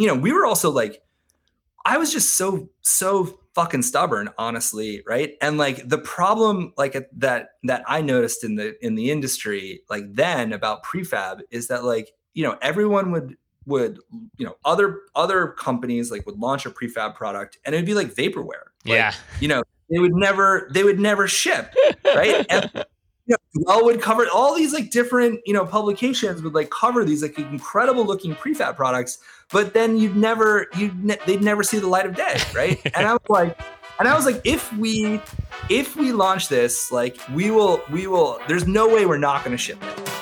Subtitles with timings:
[0.00, 1.02] you know, we were also like,
[1.84, 5.02] I was just so, so fucking stubborn, honestly.
[5.06, 5.34] Right.
[5.40, 10.04] And like the problem, like that, that I noticed in the, in the industry, like
[10.12, 13.98] then about prefab is that like, you know, everyone would, would,
[14.36, 18.14] you know, other, other companies like would launch a prefab product and it'd be like
[18.14, 18.70] vaporware.
[18.84, 19.14] Like, yeah.
[19.40, 21.74] You know, they would never, they would never ship.
[22.04, 22.44] Right.
[22.50, 22.84] and,
[23.26, 27.04] you know, Dwell would cover all these like different, you know, publications would like cover
[27.04, 29.18] these like incredible looking prefab products,
[29.50, 32.80] but then you'd never, you ne- they'd never see the light of day, right?
[32.94, 33.58] and I was like,
[33.98, 35.20] and I was like, if we,
[35.68, 38.38] if we launch this, like we will, we will.
[38.46, 40.15] There's no way we're not going to ship it.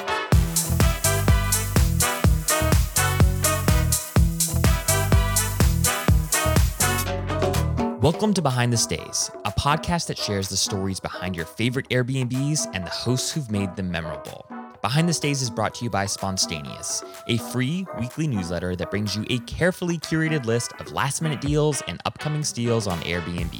[8.04, 12.66] Welcome to Behind the Stays, a podcast that shares the stories behind your favorite Airbnbs
[12.74, 14.44] and the hosts who've made them memorable.
[14.82, 19.16] Behind the Stays is brought to you by Spontaneous, a free weekly newsletter that brings
[19.16, 23.58] you a carefully curated list of last minute deals and upcoming steals on Airbnb.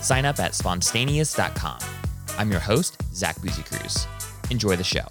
[0.00, 1.80] Sign up at spontaneous.com.
[2.38, 4.06] I'm your host, Zach Busekrus.
[4.52, 5.08] Enjoy the show.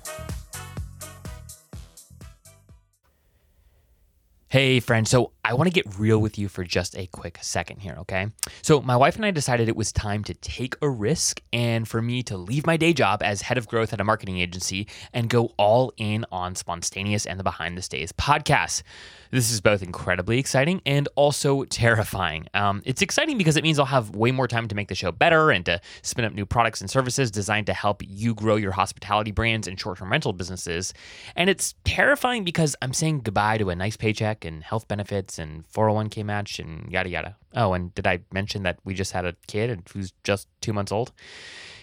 [4.51, 5.07] Hey, friend.
[5.07, 8.27] So I want to get real with you for just a quick second here, okay?
[8.61, 12.01] So, my wife and I decided it was time to take a risk and for
[12.01, 15.29] me to leave my day job as head of growth at a marketing agency and
[15.29, 18.83] go all in on Spontaneous and the Behind the Stays podcast.
[19.31, 22.47] This is both incredibly exciting and also terrifying.
[22.53, 25.11] Um, it's exciting because it means I'll have way more time to make the show
[25.11, 28.73] better and to spin up new products and services designed to help you grow your
[28.73, 30.93] hospitality brands and short term rental businesses.
[31.35, 35.67] And it's terrifying because I'm saying goodbye to a nice paycheck and health benefits and
[35.71, 37.37] 401k match and yada yada.
[37.55, 40.91] Oh, and did I mention that we just had a kid who's just two months
[40.91, 41.11] old?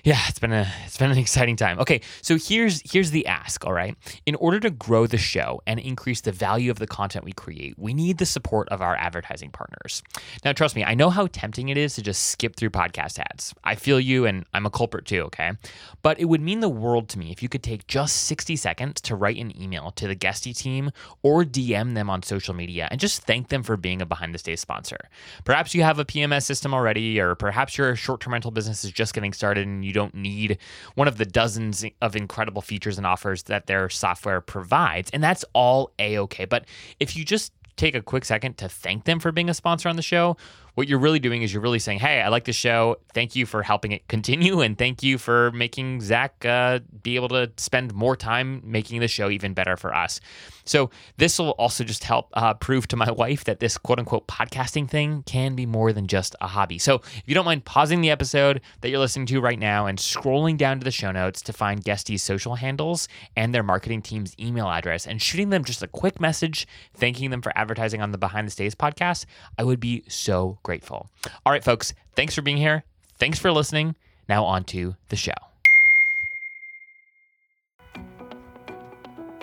[0.08, 1.78] Yeah, it's been a it's been an exciting time.
[1.80, 3.94] Okay, so here's here's the ask, all right?
[4.24, 7.78] In order to grow the show and increase the value of the content we create,
[7.78, 10.02] we need the support of our advertising partners.
[10.46, 13.52] Now, trust me, I know how tempting it is to just skip through podcast ads.
[13.64, 15.52] I feel you and I'm a culprit too, okay?
[16.00, 19.02] But it would mean the world to me if you could take just 60 seconds
[19.02, 20.90] to write an email to the Guesty team
[21.22, 24.38] or DM them on social media and just thank them for being a behind the
[24.38, 24.96] Stays sponsor.
[25.44, 29.12] Perhaps you have a PMS system already or perhaps your short-term rental business is just
[29.12, 30.58] getting started and you don't need
[30.94, 35.10] one of the dozens of incredible features and offers that their software provides.
[35.12, 36.44] And that's all a okay.
[36.44, 36.66] But
[37.00, 39.96] if you just take a quick second to thank them for being a sponsor on
[39.96, 40.36] the show,
[40.74, 42.98] what you're really doing is you're really saying, "Hey, I like the show.
[43.12, 47.28] Thank you for helping it continue, and thank you for making Zach uh, be able
[47.30, 50.20] to spend more time making the show even better for us."
[50.68, 54.28] So this will also just help uh, prove to my wife that this quote unquote
[54.28, 56.78] podcasting thing can be more than just a hobby.
[56.78, 59.98] So if you don't mind pausing the episode that you're listening to right now and
[59.98, 64.34] scrolling down to the show notes to find Guesty's social handles and their marketing team's
[64.38, 68.18] email address and shooting them just a quick message thanking them for advertising on the
[68.18, 69.24] Behind the Stays podcast,
[69.58, 71.08] I would be so grateful.
[71.46, 72.84] All right, folks, thanks for being here.
[73.18, 73.96] Thanks for listening.
[74.28, 75.32] Now, on to the show.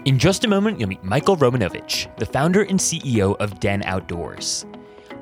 [0.06, 4.64] In just a moment, you'll meet Michael Romanovich, the founder and CEO of Den Outdoors.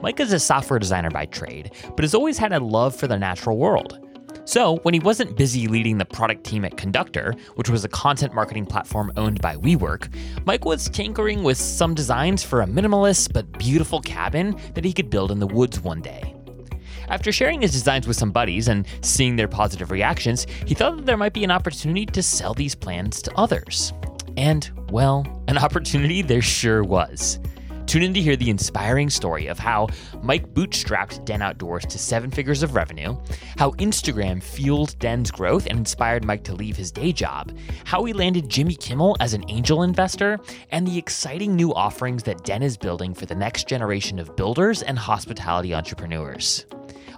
[0.01, 3.17] Mike is a software designer by trade, but has always had a love for the
[3.17, 4.05] natural world.
[4.43, 8.33] So, when he wasn't busy leading the product team at Conductor, which was a content
[8.33, 10.13] marketing platform owned by WeWork,
[10.45, 15.09] Mike was tinkering with some designs for a minimalist but beautiful cabin that he could
[15.09, 16.35] build in the woods one day.
[17.07, 21.05] After sharing his designs with some buddies and seeing their positive reactions, he thought that
[21.05, 23.93] there might be an opportunity to sell these plans to others.
[24.37, 27.39] And, well, an opportunity there sure was.
[27.85, 29.87] Tune in to hear the inspiring story of how
[30.21, 33.15] Mike bootstrapped Den Outdoors to seven figures of revenue,
[33.57, 38.13] how Instagram fueled Den's growth and inspired Mike to leave his day job, how he
[38.13, 40.39] landed Jimmy Kimmel as an angel investor,
[40.71, 44.81] and the exciting new offerings that Den is building for the next generation of builders
[44.81, 46.65] and hospitality entrepreneurs.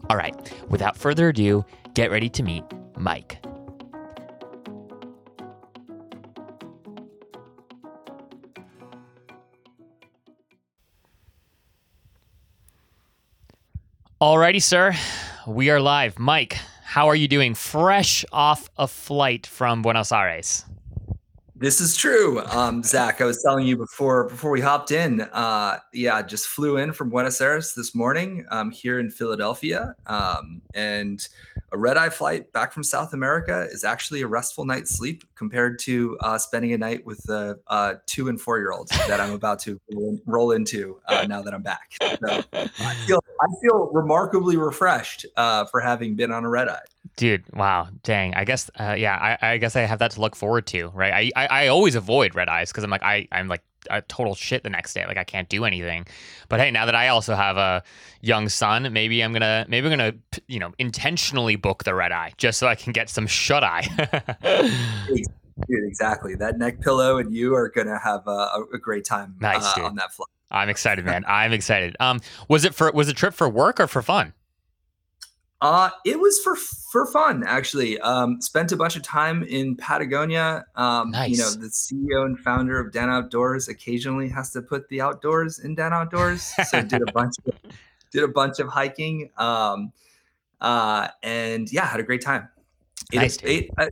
[0.10, 0.36] All right,
[0.70, 2.64] without further ado, get ready to meet
[2.98, 3.45] Mike.
[14.22, 14.96] Alrighty, sir.
[15.46, 16.18] We are live.
[16.18, 17.54] Mike, how are you doing?
[17.54, 20.64] Fresh off a flight from Buenos Aires.
[21.54, 23.20] This is true, um, Zach.
[23.20, 25.20] I was telling you before before we hopped in.
[25.22, 30.62] Uh, yeah, just flew in from Buenos Aires this morning um, here in Philadelphia, um,
[30.74, 31.28] and
[31.74, 35.78] a red eye flight back from South America is actually a restful night's sleep compared
[35.80, 39.34] to uh, spending a night with the uh, two and four year olds that I'm
[39.34, 39.80] about to
[40.26, 41.92] roll into uh, now that I'm back.
[42.02, 46.82] So I feel I feel remarkably refreshed uh, for having been on a red eye.
[47.16, 48.34] Dude, wow, dang.
[48.34, 51.32] I guess, uh, yeah, I, I, guess I have that to look forward to, right?
[51.36, 54.36] I, I, I always avoid red eyes because I'm like, I, I'm like a total
[54.36, 55.06] shit the next day.
[55.06, 56.08] Like I can't do anything.
[56.50, 57.84] But hey, now that I also have a
[58.22, 60.14] young son, maybe I'm gonna maybe I'm gonna
[60.48, 63.88] you know intentionally book the red eye just so I can get some shut eye.
[65.68, 66.36] Dude, exactly.
[66.36, 69.96] That neck pillow and you are gonna have a, a great time nice, uh, on
[69.96, 70.28] that flight.
[70.56, 71.26] I'm excited, man.
[71.28, 71.96] I'm excited.
[72.00, 74.34] Um, was it for was it trip for work or for fun?
[75.62, 78.00] Uh, it was for for fun actually.
[78.00, 80.66] Um, spent a bunch of time in Patagonia.
[80.76, 81.32] Um, nice.
[81.32, 85.60] You know, the CEO and founder of Den Outdoors occasionally has to put the outdoors
[85.60, 87.54] in Den Outdoors, so did a bunch of
[88.12, 89.30] did a bunch of hiking.
[89.38, 89.92] Um,
[90.62, 92.48] uh, and yeah, had a great time.
[93.12, 93.90] Ate, nice, ate a,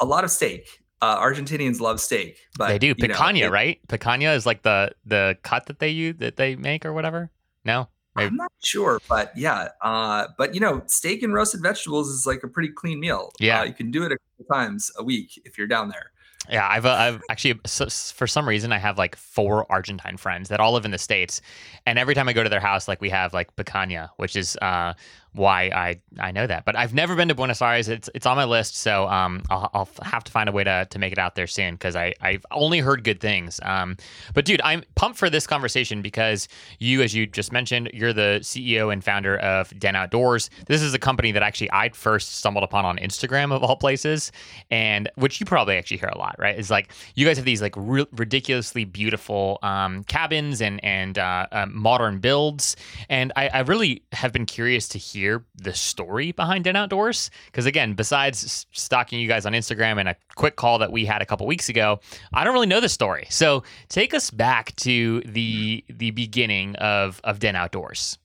[0.00, 0.79] a, lot of steak.
[1.02, 3.80] Uh, Argentinians love steak, but they do picanha, you know, it, right?
[3.88, 7.30] Picanha is like the the cut that they use that they make or whatever.
[7.64, 8.26] No, Maybe.
[8.26, 9.68] I'm not sure, but yeah.
[9.80, 13.32] Uh, but you know, steak and roasted vegetables is like a pretty clean meal.
[13.38, 16.10] Yeah, uh, you can do it a couple times a week if you're down there.
[16.50, 20.48] Yeah, I've uh, I've actually so, for some reason I have like four Argentine friends
[20.48, 21.40] that all live in the states,
[21.86, 24.56] and every time I go to their house, like we have like picanha, which is
[24.60, 24.94] uh,
[25.32, 26.64] why I I know that.
[26.64, 27.88] But I've never been to Buenos Aires.
[27.88, 30.86] It's it's on my list, so um, I'll, I'll have to find a way to,
[30.90, 33.60] to make it out there soon because I I've only heard good things.
[33.62, 33.96] Um,
[34.34, 36.48] but dude, I'm pumped for this conversation because
[36.78, 40.50] you, as you just mentioned, you're the CEO and founder of Den Outdoors.
[40.66, 44.32] This is a company that actually I first stumbled upon on Instagram of all places,
[44.70, 46.58] and which you probably actually hear a lot, right?
[46.58, 51.46] Is like you guys have these like re- ridiculously beautiful um, cabins and and uh,
[51.52, 52.74] uh, modern builds,
[53.08, 57.30] and I, I really have been curious to hear hear the story behind Den Outdoors.
[57.46, 61.22] Because again, besides stalking you guys on Instagram and a quick call that we had
[61.22, 62.00] a couple weeks ago,
[62.32, 63.26] I don't really know the story.
[63.30, 68.18] So take us back to the the beginning of of Den Outdoors.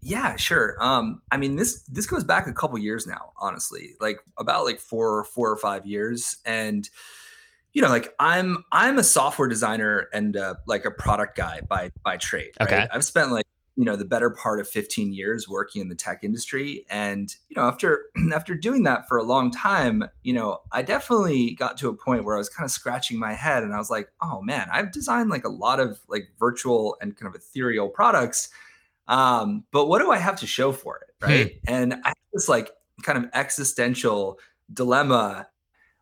[0.00, 0.76] Yeah, sure.
[0.80, 4.80] Um, I mean this this goes back a couple years now, honestly, like about like
[4.80, 6.88] four four or five years, and
[7.72, 11.90] you know like i'm i'm a software designer and uh, like a product guy by
[12.02, 12.68] by trade right?
[12.68, 13.46] okay i've spent like
[13.76, 17.56] you know the better part of 15 years working in the tech industry and you
[17.56, 21.88] know after after doing that for a long time you know i definitely got to
[21.88, 24.42] a point where i was kind of scratching my head and i was like oh
[24.42, 28.50] man i've designed like a lot of like virtual and kind of ethereal products
[29.08, 31.30] um but what do i have to show for it hmm.
[31.30, 31.74] right hmm.
[31.74, 32.70] and i had this like
[33.02, 34.38] kind of existential
[34.72, 35.48] dilemma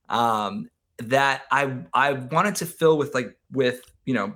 [0.09, 0.69] um
[0.99, 4.35] that i i wanted to fill with like with you know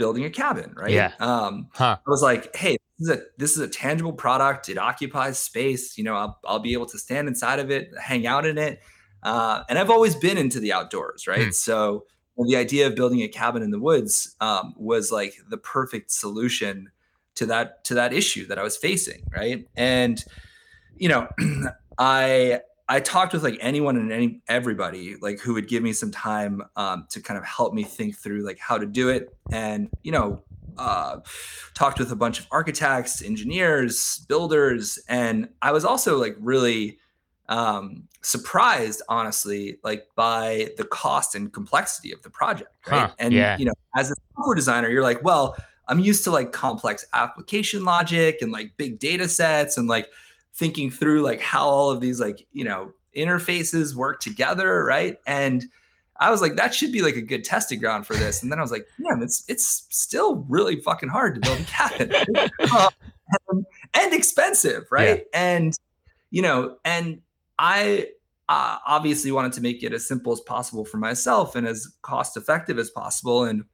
[0.00, 0.90] building a cabin, right?
[0.90, 1.12] Yeah.
[1.20, 1.98] Um, huh.
[2.04, 4.70] I was like, hey, this is a this is a tangible product.
[4.70, 5.98] It occupies space.
[5.98, 8.80] You know, I'll I'll be able to stand inside of it, hang out in it.
[9.22, 11.44] Uh, and I've always been into the outdoors, right?
[11.44, 11.50] Hmm.
[11.50, 12.06] So
[12.38, 16.90] the idea of building a cabin in the woods um, was like the perfect solution
[17.34, 19.68] to that to that issue that I was facing, right?
[19.76, 20.24] And
[20.96, 21.28] you know,
[21.98, 26.10] I I talked with like anyone and any everybody like who would give me some
[26.10, 29.88] time um, to kind of help me think through like how to do it, and
[30.02, 30.42] you know,
[30.76, 31.20] uh,
[31.72, 36.98] talked with a bunch of architects, engineers, builders, and I was also like really
[37.48, 43.02] um, surprised, honestly, like by the cost and complexity of the project, right?
[43.02, 43.56] Huh, and yeah.
[43.56, 45.56] you know, as a software designer, you're like, well,
[45.86, 50.08] I'm used to like complex application logic and like big data sets and like
[50.54, 55.18] thinking through like how all of these like you know interfaces work together right?
[55.26, 55.64] And
[56.18, 58.42] i was like that should be like a good testing ground for this.
[58.42, 61.64] And then i was like man it's it's still really fucking hard to build a
[61.64, 62.12] cabin
[63.50, 63.64] um,
[63.94, 65.24] and expensive right?
[65.32, 65.40] Yeah.
[65.40, 65.74] and
[66.30, 67.20] you know and
[67.58, 68.06] i
[68.50, 72.36] uh, obviously wanted to make it as simple as possible for myself and as cost
[72.36, 73.64] effective as possible and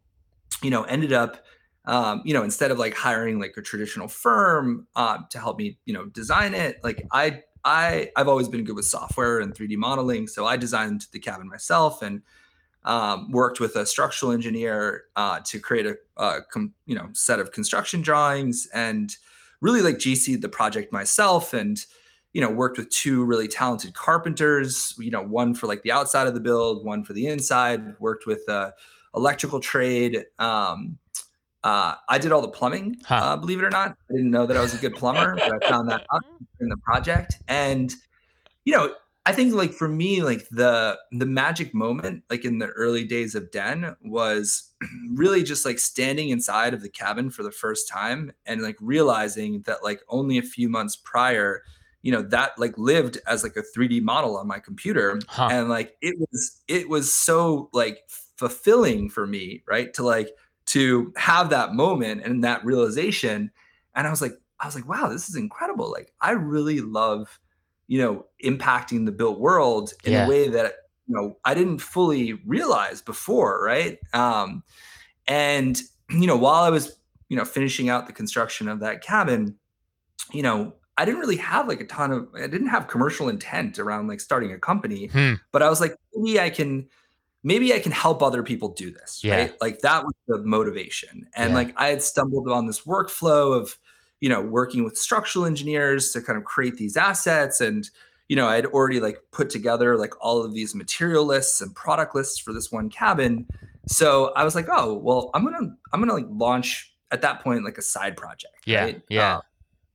[0.62, 1.45] you know ended up
[1.86, 5.78] um, you know, instead of like hiring like a traditional firm uh, to help me,
[5.84, 9.76] you know, design it, like I, I, I've always been good with software and 3D
[9.76, 12.22] modeling, so I designed the cabin myself and
[12.86, 17.40] um, worked with a structural engineer uh, to create a, a com, you know set
[17.40, 19.16] of construction drawings and
[19.60, 21.84] really like GC the project myself and
[22.32, 26.28] you know worked with two really talented carpenters you know one for like the outside
[26.28, 28.72] of the build one for the inside worked with a
[29.16, 30.96] electrical trade um,
[31.66, 33.14] uh, I did all the plumbing, huh.
[33.16, 33.96] uh, believe it or not.
[34.08, 36.22] I didn't know that I was a good plumber, but I found that out
[36.60, 37.40] in the project.
[37.48, 37.92] And
[38.64, 38.94] you know,
[39.26, 43.34] I think like for me, like the the magic moment, like in the early days
[43.34, 44.74] of Den, was
[45.12, 49.62] really just like standing inside of the cabin for the first time and like realizing
[49.62, 51.64] that like only a few months prior,
[52.02, 55.48] you know, that like lived as like a 3D model on my computer, huh.
[55.50, 59.92] and like it was it was so like fulfilling for me, right?
[59.94, 60.30] To like
[60.66, 63.50] to have that moment and that realization.
[63.94, 65.90] And I was like, I was like, wow, this is incredible.
[65.90, 67.38] Like, I really love,
[67.86, 70.26] you know, impacting the built world in yeah.
[70.26, 70.74] a way that,
[71.06, 73.62] you know, I didn't fully realize before.
[73.62, 73.98] Right.
[74.12, 74.62] Um,
[75.28, 75.80] and
[76.10, 76.96] you know, while I was
[77.28, 79.56] you know finishing out the construction of that cabin,
[80.32, 83.78] you know, I didn't really have like a ton of I didn't have commercial intent
[83.78, 85.34] around like starting a company, Hmm.
[85.52, 86.88] but I was like, maybe I can
[87.42, 89.36] maybe I can help other people do this, Yeah.
[89.36, 89.56] right?
[89.60, 91.28] Like that was the motivation.
[91.36, 91.56] And Yeah.
[91.56, 93.78] like I had stumbled on this workflow of,
[94.20, 97.88] you know, working with structural engineers to kind of create these assets and
[98.28, 101.72] you know, I had already like put together like all of these material lists and
[101.76, 103.46] product lists for this one cabin.
[103.86, 107.64] So I was like, oh, well, I'm gonna I'm gonna like launch at that point
[107.64, 108.56] like a side project.
[108.64, 109.02] Yeah, right?
[109.08, 109.36] yeah.
[109.36, 109.40] Uh,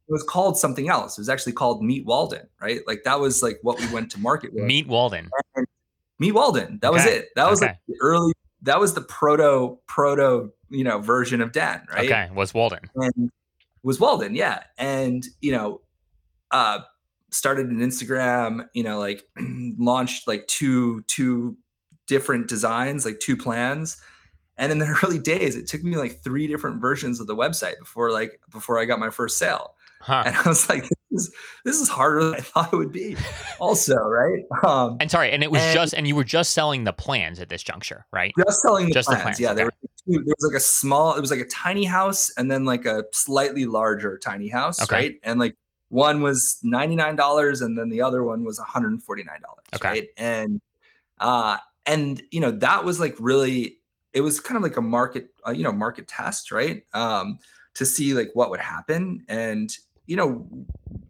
[0.07, 1.17] it was called something else.
[1.17, 2.79] It was actually called Meet Walden, right?
[2.87, 4.63] Like that was like what we went to market with.
[4.63, 5.29] Meet Walden.
[6.21, 6.77] Meet Walden.
[6.83, 7.29] That was it.
[7.35, 7.71] That was okay.
[7.71, 8.33] like the early.
[8.61, 12.05] That was the proto proto you know version of Dan, right?
[12.05, 12.81] Okay, was Walden.
[12.93, 13.31] And
[13.81, 14.61] was Walden, yeah.
[14.77, 15.81] And you know,
[16.51, 16.81] uh,
[17.31, 18.67] started an Instagram.
[18.75, 19.23] You know, like
[19.79, 21.57] launched like two two
[22.05, 23.99] different designs, like two plans.
[24.57, 27.79] And in the early days, it took me like three different versions of the website
[27.79, 29.73] before like before I got my first sale.
[30.01, 30.23] Huh.
[30.25, 31.33] And I was like, this is
[31.65, 33.15] this is harder than I thought it would be.
[33.59, 34.43] Also, right?
[34.63, 37.39] Um, And sorry, and it was And- just and you were just selling the plans
[37.39, 38.33] at this juncture, right?
[38.45, 39.23] just selling the Just the plans.
[39.23, 39.71] plans, Yeah, there, were
[40.07, 42.85] two, there was like a small, it was like a tiny house and then like
[42.85, 44.95] a slightly larger tiny house, Okay.
[44.95, 45.19] right?
[45.23, 45.55] And like
[45.89, 49.23] one was ninety nine dollars and then the other one was one hundred and forty
[49.23, 49.87] nine dollars, Okay.
[49.89, 50.07] right?
[50.17, 50.61] And
[51.19, 53.77] uh, and you know that was like really,
[54.13, 56.83] it was kind of like a market, uh, you know, market test, right?
[56.93, 57.39] Um,
[57.73, 59.71] to see like what would happen and
[60.05, 60.47] you know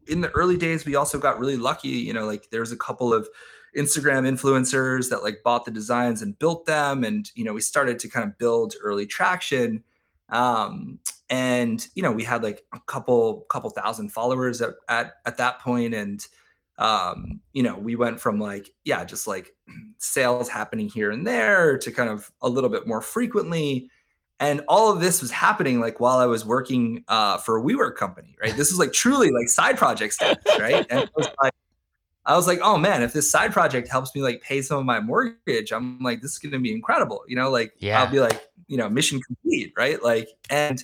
[0.07, 3.13] in the early days we also got really lucky you know like there's a couple
[3.13, 3.27] of
[3.75, 7.99] instagram influencers that like bought the designs and built them and you know we started
[7.99, 9.83] to kind of build early traction.
[10.29, 15.37] Um and you know we had like a couple couple thousand followers at at, at
[15.37, 16.27] that point and
[16.77, 19.51] um you know we went from like yeah just like
[19.97, 23.89] sales happening here and there to kind of a little bit more frequently
[24.41, 27.95] and all of this was happening like while I was working uh, for a WeWork
[27.95, 28.55] company, right?
[28.57, 30.85] This is like truly like side project stuff, right?
[30.89, 31.53] And I was like,
[32.25, 34.85] I was like, oh man, if this side project helps me like pay some of
[34.85, 37.51] my mortgage, I'm like, this is gonna be incredible, you know?
[37.51, 38.01] Like, Yeah.
[38.01, 40.01] I'll be like, you know, mission complete, right?
[40.01, 40.83] Like, and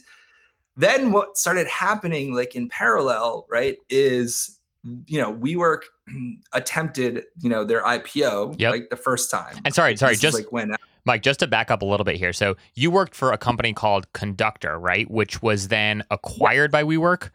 [0.76, 4.60] then what started happening, like in parallel, right, is
[5.08, 5.82] you know, WeWork
[6.54, 8.72] attempted, you know, their IPO Yep.
[8.72, 9.58] like the first time.
[9.66, 10.76] And sorry, sorry, This just like when
[11.08, 12.34] Mike, just to back up a little bit here.
[12.34, 15.10] So you worked for a company called Conductor, right?
[15.10, 17.32] Which was then acquired by WeWork.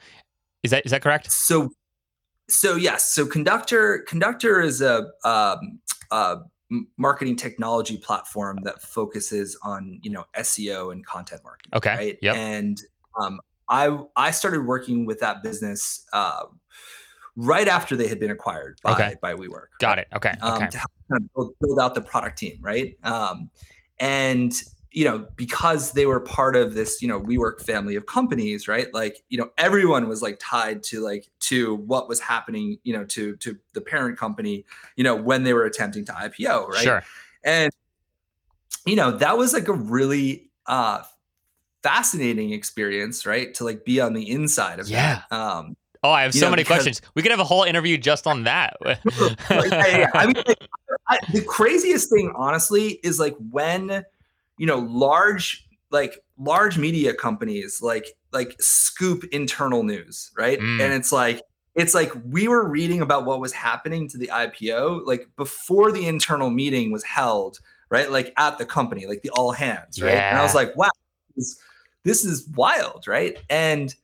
[0.62, 1.32] Is that is that correct?
[1.32, 1.70] so
[2.48, 5.80] so yes so conductor conductor is a um,
[6.70, 12.18] m- marketing technology platform that focuses on you know seo and content marketing Okay, right
[12.20, 12.36] yep.
[12.36, 12.78] and
[13.20, 16.42] um, i i started working with that business uh,
[17.36, 19.14] right after they had been acquired by Okay.
[19.22, 19.68] by WeWork.
[19.80, 20.08] Got it.
[20.14, 20.34] Okay.
[20.40, 20.68] Um, Okay.
[20.68, 22.96] to help kind of build, build out the product team, right?
[23.04, 23.50] Um,
[23.98, 24.52] and
[24.94, 28.92] you know, because they were part of this, you know, WeWork family of companies, right?
[28.92, 33.04] Like, you know, everyone was like tied to like to what was happening, you know,
[33.06, 36.84] to to the parent company, you know, when they were attempting to IPO, right?
[36.84, 37.02] Sure.
[37.42, 37.72] And
[38.84, 41.02] you know, that was like a really uh
[41.82, 43.54] fascinating experience, right?
[43.54, 45.22] To like be on the inside of Yeah.
[45.30, 45.36] that.
[45.36, 47.00] Um Oh, I have so know, many questions.
[47.14, 48.76] We could have a whole interview just on that.
[49.50, 50.10] Yeah, yeah.
[50.14, 50.68] I mean, like,
[51.08, 54.04] I, the craziest thing, honestly, is like when
[54.58, 60.58] you know large, like large media companies, like like scoop internal news, right?
[60.58, 60.80] Mm.
[60.80, 61.42] And it's like
[61.74, 66.06] it's like we were reading about what was happening to the IPO like before the
[66.06, 68.10] internal meeting was held, right?
[68.10, 70.14] Like at the company, like the all hands, right?
[70.14, 70.90] And I was like, wow,
[71.36, 71.58] this,
[72.04, 73.38] this is wild, right?
[73.48, 73.94] And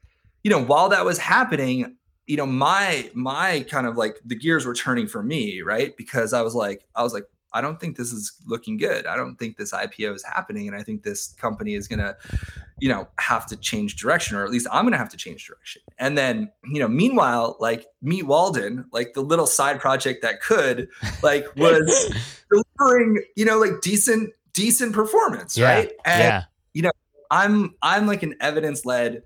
[0.43, 4.67] you know, while that was happening, you know, my my kind of like the gears
[4.67, 5.97] were turning for me, right?
[5.97, 9.07] Because I was like, I was like, I don't think this is looking good.
[9.07, 12.17] I don't think this IPO is happening, and I think this company is gonna,
[12.79, 15.83] you know, have to change direction, or at least I'm gonna have to change direction.
[15.99, 20.89] And then, you know, meanwhile, like Meet Walden, like the little side project that could,
[21.23, 22.15] like, was
[22.51, 25.93] delivering, you know, like decent decent performance, Yeah, right?
[26.05, 26.45] And yeah.
[26.75, 26.91] You know,
[27.31, 29.23] I'm I'm like an evidence led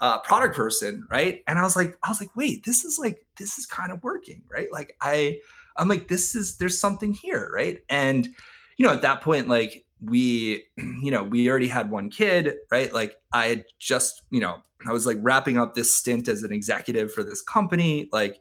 [0.00, 1.42] uh, product person, right?
[1.46, 4.02] And I was like, I was like, wait, this is like this is kind of
[4.02, 4.68] working, right?
[4.72, 5.38] Like I
[5.76, 7.78] I'm like, this is there's something here, right?
[7.88, 8.28] And
[8.76, 12.92] you know, at that point, like we, you know, we already had one kid, right?
[12.92, 16.52] Like I had just, you know, I was like wrapping up this stint as an
[16.52, 18.38] executive for this company, like,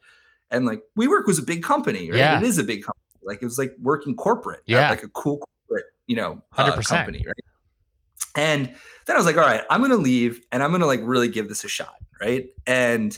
[0.52, 2.18] and like WeWork was a big company, right?
[2.18, 2.38] Yeah.
[2.38, 3.00] It is a big company.
[3.24, 4.90] Like it was like working corporate, at, Yeah.
[4.90, 5.38] like a cool
[5.70, 6.86] corporate, you know, uh, 100%.
[6.88, 7.34] company, right?
[8.36, 11.28] And then I was like, all right, I'm gonna leave and I'm gonna like really
[11.28, 12.48] give this a shot, right?
[12.68, 13.18] And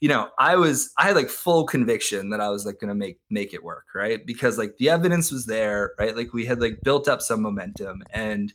[0.00, 3.20] you know, I was I had like full conviction that I was like gonna make
[3.30, 4.24] make it work, right?
[4.26, 6.16] Because like the evidence was there, right?
[6.16, 8.52] Like we had like built up some momentum and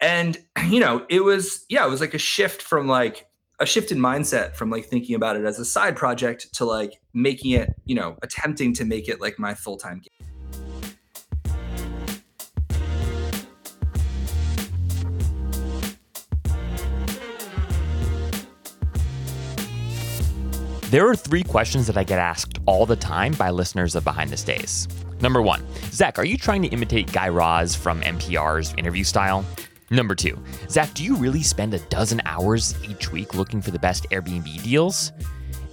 [0.00, 3.26] and you know, it was yeah, it was like a shift from like
[3.60, 7.00] a shift in mindset from like thinking about it as a side project to like
[7.12, 10.02] making it, you know, attempting to make it like my full time.
[20.94, 24.30] There are three questions that I get asked all the time by listeners of Behind
[24.30, 24.86] the Stays.
[25.20, 29.44] Number one, Zach, are you trying to imitate Guy Raz from NPR's interview style?
[29.90, 33.78] Number two, Zach, do you really spend a dozen hours each week looking for the
[33.80, 35.10] best Airbnb deals?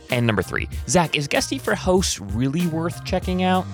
[0.10, 3.68] And number three, Zach, is Guesty for Hosts really worth checking out?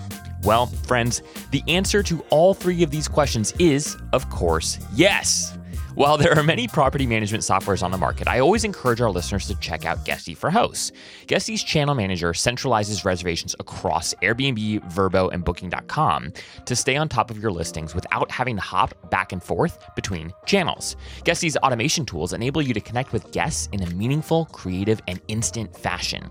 [0.43, 5.56] Well, friends, the answer to all three of these questions is, of course, yes.
[5.97, 9.47] While there are many property management softwares on the market, I always encourage our listeners
[9.47, 10.91] to check out Guesty for Hosts.
[11.25, 16.33] Guesty's channel manager centralizes reservations across Airbnb, Vrbo, and Booking.com
[16.65, 20.31] to stay on top of your listings without having to hop back and forth between
[20.45, 20.95] channels.
[21.23, 25.75] Guesty's automation tools enable you to connect with guests in a meaningful, creative, and instant
[25.75, 26.29] fashion.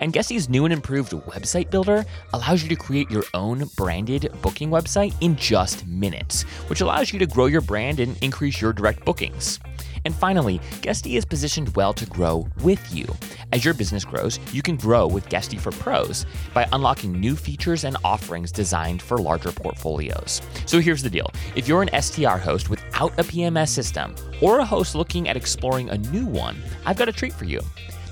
[0.00, 4.70] And Guesty's new and improved website builder allows you to create your own branded booking
[4.70, 9.04] website in just minutes, which allows you to grow your brand and increase your direct
[9.04, 9.58] bookings.
[10.04, 13.06] And finally, Guesty is positioned well to grow with you.
[13.52, 17.84] As your business grows, you can grow with Guesty for Pros by unlocking new features
[17.84, 20.40] and offerings designed for larger portfolios.
[20.66, 24.64] So here's the deal if you're an STR host without a PMS system, or a
[24.64, 26.56] host looking at exploring a new one,
[26.86, 27.60] I've got a treat for you.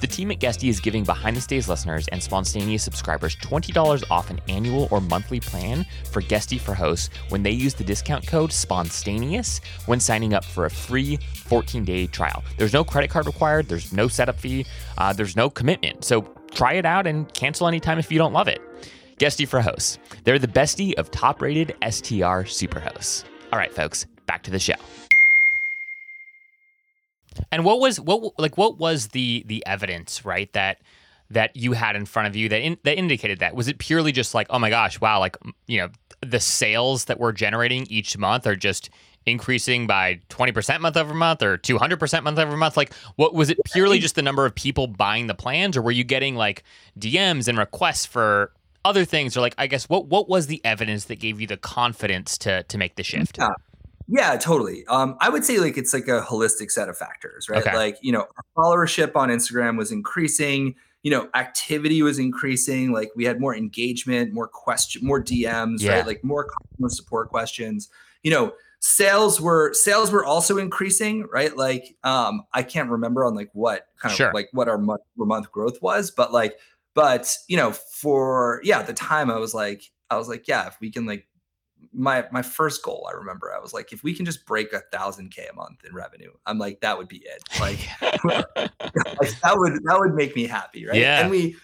[0.07, 4.31] The team at Guesty is giving Behind the Stays listeners and Spontaneous subscribers $20 off
[4.31, 8.53] an annual or monthly plan for Guesty for hosts when they use the discount code
[8.53, 12.45] Spontaneous when signing up for a free 14 day trial.
[12.57, 14.65] There's no credit card required, there's no setup fee,
[14.97, 16.05] uh, there's no commitment.
[16.05, 16.23] So
[16.53, 18.61] try it out and cancel anytime if you don't love it.
[19.19, 19.99] Guesty for hosts.
[20.23, 23.25] They're the bestie of top rated STR superhosts.
[23.53, 24.77] All right, folks, back to the show.
[27.51, 30.53] And what was what like what was the the evidence, right?
[30.53, 30.81] That
[31.31, 34.13] that you had in front of you that in, that indicated that was it purely
[34.13, 35.89] just like oh my gosh wow like you know
[36.21, 38.91] the sales that we're generating each month are just
[39.27, 43.59] increasing by 20% month over month or 200% month over month like what was it
[43.65, 46.63] purely just the number of people buying the plans or were you getting like
[46.99, 48.53] DMs and requests for
[48.85, 51.57] other things or like I guess what what was the evidence that gave you the
[51.57, 53.49] confidence to to make the shift yeah.
[54.09, 54.87] Yeah, totally.
[54.87, 57.67] Um, I would say like it's like a holistic set of factors, right?
[57.67, 57.75] Okay.
[57.77, 63.25] Like, you know, followership on Instagram was increasing, you know, activity was increasing, like we
[63.25, 65.97] had more engagement, more question, more DMs, Yeah.
[65.97, 66.07] right?
[66.07, 67.89] Like more customer support questions.
[68.23, 71.57] You know, sales were sales were also increasing, right?
[71.57, 75.51] Like um I can't remember on like what kind of like what our month month
[75.51, 76.59] growth was, but like
[76.95, 80.69] but you know, for yeah, at the time I was like I was like, yeah,
[80.69, 81.27] if we can like
[81.97, 84.81] my my first goal, I remember I was like, if we can just break a
[84.93, 87.43] thousand K a month in revenue, I'm like, that would be it.
[87.61, 87.79] Like,
[88.25, 90.97] like that would that would make me happy, right?
[90.97, 91.21] Yeah.
[91.21, 91.57] And we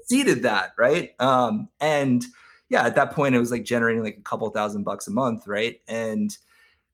[0.00, 1.12] exceeded that, right?
[1.20, 2.24] Um, and
[2.68, 5.46] yeah, at that point it was like generating like a couple thousand bucks a month,
[5.46, 5.80] right?
[5.88, 6.36] And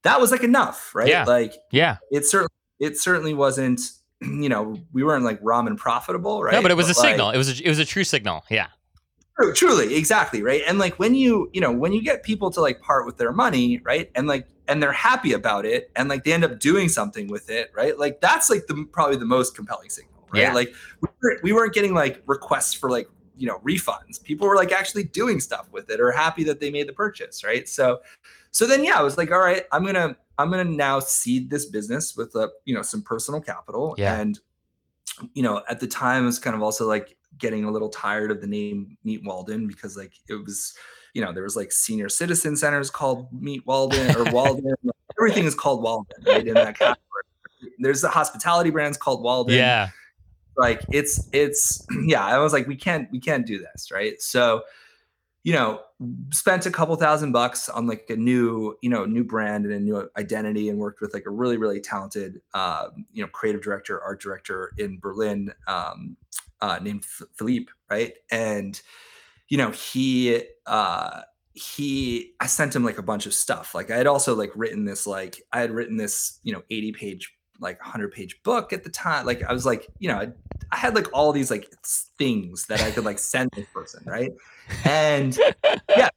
[0.03, 1.09] that was like enough, right?
[1.09, 1.25] Yeah.
[1.25, 3.81] Like yeah it certainly it certainly wasn't,
[4.21, 6.53] you know, we weren't like ramen profitable, right?
[6.53, 8.45] no but it was a like- signal it was a, it was a true signal
[8.51, 8.69] yeah
[9.37, 10.63] True, truly, exactly, right?
[10.67, 13.33] And like when you, you know, when you get people to like part with their
[13.33, 14.11] money, right?
[14.15, 17.51] And like and they're happy about it and like they end up doing something with
[17.51, 17.99] it, right?
[17.99, 20.43] Like that's like the probably the most compelling signal, right?
[20.43, 20.53] Yeah.
[20.55, 24.23] Like we weren't, we weren't getting like requests for like, you know, refunds.
[24.23, 27.43] People were like actually doing stuff with it or happy that they made the purchase,
[27.43, 27.69] right?
[27.69, 28.01] So
[28.53, 31.01] so then yeah, I was like, all right, I'm going to I'm going to now
[31.01, 34.21] seed this business with a, you know, some personal capital Yeah.
[34.21, 34.39] and
[35.35, 38.31] you know, at the time I was kind of also like getting a little tired
[38.31, 40.75] of the name Meet Walden because like it was,
[41.15, 44.75] you know, there was like senior citizen centers called Meet Walden or Walden.
[45.19, 46.47] everything is called Walden, right?
[46.47, 47.01] In that category.
[47.79, 49.57] There's the hospitality brands called Walden.
[49.57, 49.91] yeah
[50.57, 54.21] Like it's it's yeah, I was like, we can't we can't do this, right?
[54.21, 54.63] So,
[55.43, 55.81] you know,
[56.31, 59.81] spent a couple thousand bucks on like a new, you know, new brand and a
[59.81, 64.01] new identity and worked with like a really, really talented um, you know, creative director,
[64.03, 66.17] art director in Berlin, um,
[66.61, 68.15] uh, named Philippe, right?
[68.31, 68.81] And
[69.49, 73.75] you know, he uh he I sent him like a bunch of stuff.
[73.75, 76.93] Like I had also like written this like I had written this, you know, 80
[76.93, 79.27] page like 100 page book at the time.
[79.27, 80.33] Like I was like, you know, I,
[80.73, 81.73] I had like all these like
[82.19, 84.33] things that I could like send this person, right?
[84.85, 85.39] And
[85.97, 86.09] yeah,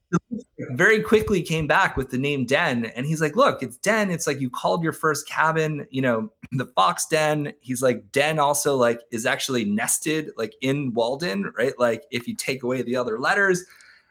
[0.71, 2.85] very quickly came back with the name Den.
[2.95, 4.11] And he's like, look, it's Den.
[4.11, 7.53] It's like you called your first cabin, you know, the Fox Den.
[7.61, 11.77] He's like, Den also like is actually nested like in Walden, right?
[11.77, 13.63] Like if you take away the other letters.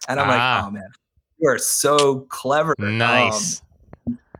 [0.08, 0.32] And I'm Ah.
[0.32, 0.90] like, oh man,
[1.38, 2.74] you are so clever.
[2.78, 3.62] Um, nice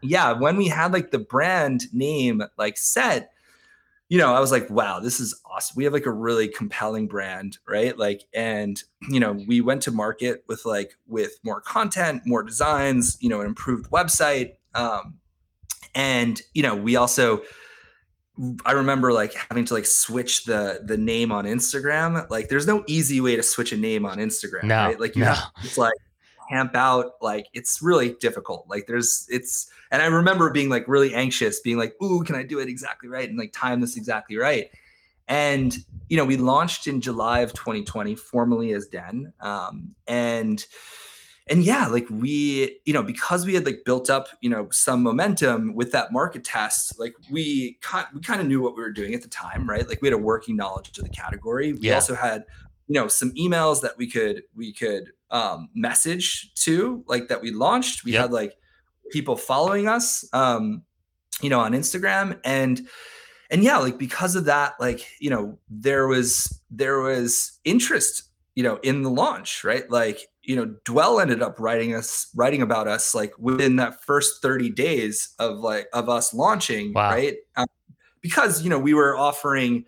[0.03, 3.33] yeah, when we had like the brand name like set,
[4.09, 5.75] you know, I was like, wow, this is awesome.
[5.77, 7.99] We have like a really compelling brand, right?
[7.99, 13.19] Like, and you know, we went to market with like with more content, more designs,
[13.21, 14.55] you know, an improved website.
[14.75, 15.19] Um,
[15.95, 17.43] and you know, we also
[18.65, 22.29] I remember like having to like switch the the name on Instagram.
[22.31, 25.01] Like there's no easy way to switch a name on Instagram, no, right?
[25.01, 25.33] Like you no.
[25.33, 25.95] have to like
[26.51, 27.13] camp out.
[27.21, 28.67] Like it's really difficult.
[28.69, 32.43] Like there's it's and I remember being like really anxious, being like, ooh, can I
[32.43, 33.29] do it exactly right?
[33.29, 34.71] And like time this exactly right.
[35.29, 35.77] And
[36.09, 39.33] you know, we launched in July of 2020, formally as Den.
[39.41, 40.65] Um, and
[41.49, 45.03] and yeah, like we, you know, because we had like built up, you know, some
[45.03, 48.91] momentum with that market test, like we kind we kind of knew what we were
[48.91, 49.89] doing at the time, right?
[49.89, 51.73] Like we had a working knowledge of the category.
[51.73, 51.95] We Yeah.
[51.97, 52.45] also had,
[52.89, 57.51] you know, some emails that we could we could um message to, like that we
[57.51, 58.05] launched.
[58.05, 58.21] We Yep.
[58.23, 58.57] had like
[59.11, 60.83] people following us um,
[61.43, 62.87] you know, on Instagram and
[63.51, 68.25] and yeah, like because of that, like, you know, there was there was interest,
[68.57, 69.89] you know, in the launch, right?
[69.89, 74.43] Like, you know, Dwell ended up writing us writing about us like within that first
[74.43, 77.11] 30 days of like of us launching, Wow.
[77.11, 77.37] right?
[77.57, 77.67] Um,
[78.21, 79.85] because, you know, we were offering,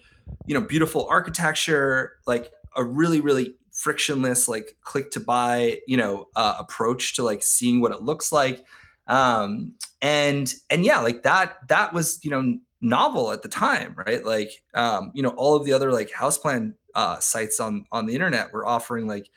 [0.46, 6.28] you know, beautiful architecture, like a really really frictionless like click to buy, you know,
[6.34, 8.64] uh, approach to like seeing what it looks like
[9.08, 14.22] um and and yeah like that that was you know novel at the time right
[14.24, 18.04] like um you know all of the other like house plan uh sites on on
[18.06, 19.30] the internet were offering like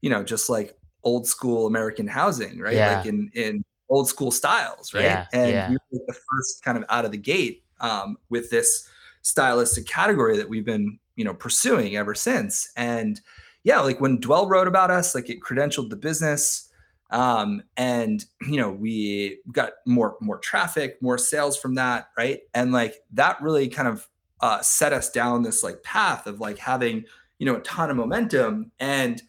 [0.00, 2.98] you know just like old school american housing right Yeah.
[2.98, 5.68] like in in old school styles right Yeah, and yeah.
[5.70, 8.88] we were the first kind of out of the gate um with this
[9.22, 12.70] stylistic category that we've been you know pursuing ever since.
[12.76, 13.20] And
[13.64, 16.68] yeah like when dwell wrote about us like it credentialed the business
[17.10, 22.40] um and you know we got more more traffic more sales from that right?
[22.54, 24.08] And like that really kind of
[24.40, 27.04] uh set us down this like path of like having
[27.38, 28.70] you know a ton of momentum.
[28.78, 29.20] And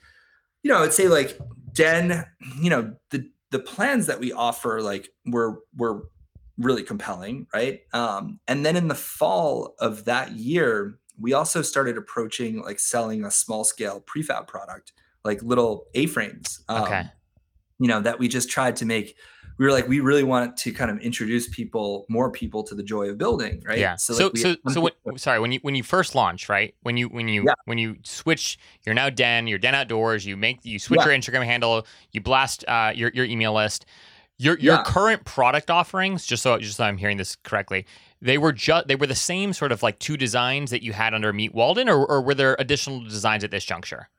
[0.63, 1.39] you know i'd say like
[1.73, 2.26] den
[2.60, 6.10] you know the the plans that we offer like were were
[6.58, 7.82] really compelling right?
[7.93, 13.25] Um and then in the fall of that year we also started approaching like selling
[13.25, 17.03] a small scale prefab product like little a-frames um, Okay.
[17.80, 19.15] you know that we just tried to make
[19.58, 22.84] we were like we really want to kind of introduce people more people to the
[22.84, 23.95] joy of building right Yeah.
[23.95, 27.08] So like, so so, when, sorry when you when you first launch right when you
[27.10, 27.53] when you Yeah.
[27.65, 31.08] when you switch you're now Den you're Den Outdoors you make you switch Yeah.
[31.08, 33.86] your Instagram handle you blast uh, your your email list
[34.38, 34.84] your your Yeah.
[34.86, 37.88] current product offerings just so just so I'm hearing this correctly
[38.21, 41.13] they were just they were the same sort of like two designs that you had
[41.13, 44.10] under Meet Walden or, or were there additional designs at this juncture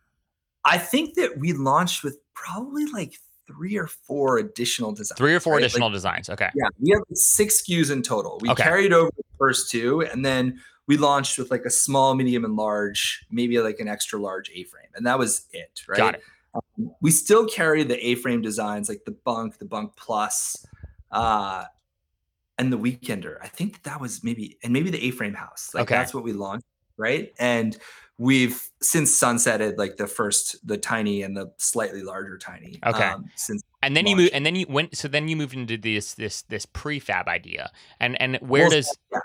[0.65, 3.15] i think that we launched with probably like
[3.47, 5.63] three or four additional designs three or four right?
[5.63, 8.39] Like, additional designs okay Yeah, we have six SKUs in total.
[8.43, 8.63] We Okay.
[8.63, 12.57] carried over the first two, and then we launched with like a small, medium, and
[12.57, 15.83] large, maybe like an extra large A-frame, and that was it.
[15.89, 15.97] Right.
[15.97, 16.23] got it
[16.55, 20.67] Um, we still carry the A-frame designs like the Bunk, the Bunk Plus,
[21.11, 21.65] uh,
[22.59, 23.37] and the Weekender.
[23.43, 25.71] I think that, that was maybe, and maybe the A-frame house.
[25.75, 25.95] Like Okay.
[25.95, 26.67] that's what we launched,
[26.97, 27.33] right?
[27.39, 27.77] And
[28.19, 32.81] we've since sunsetted like the first, the tiny and the slightly larger tiny.
[32.85, 33.05] Okay.
[33.05, 35.79] Um, since and then you move and then you went so then you moved into
[35.79, 39.21] this this this prefab idea and and where Well, does yeah.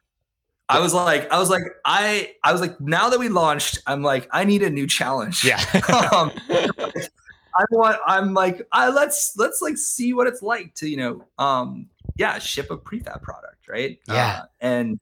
[0.69, 4.01] I was like, I was like, I, I was like, now that we launched, I'm
[4.01, 5.43] like, I need a new challenge.
[5.43, 5.59] yeah
[6.13, 6.31] um,
[7.55, 11.25] I want, I'm like, I let's let's like see what it's like to, you know,
[11.37, 13.99] um, yeah, ship a prefab product, right?
[14.07, 14.41] Yeah.
[14.41, 14.99] Uh, and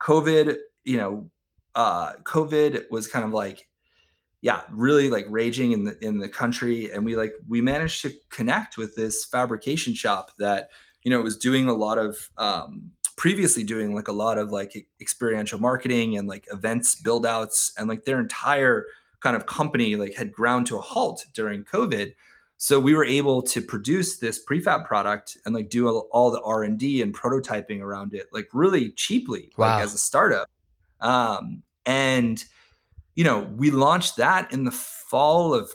[0.00, 1.30] COVID, you know,
[1.74, 3.68] uh, COVID was kind of like,
[4.40, 8.12] yeah, really like raging in the in the country, and we like we managed to
[8.30, 10.68] connect with this fabrication shop that
[11.02, 14.86] you know was doing a lot of um, previously doing like a lot of like
[15.00, 18.86] experiential marketing and like events build outs and like their entire
[19.20, 22.12] kind of company like had ground to a halt during covid
[22.58, 26.40] so we were able to produce this prefab product and like do all all the
[26.42, 29.74] r&d and prototyping around it like really cheaply Wow.
[29.76, 30.48] like as a startup
[31.00, 32.44] um, and
[33.14, 35.70] you know we launched that in the fall of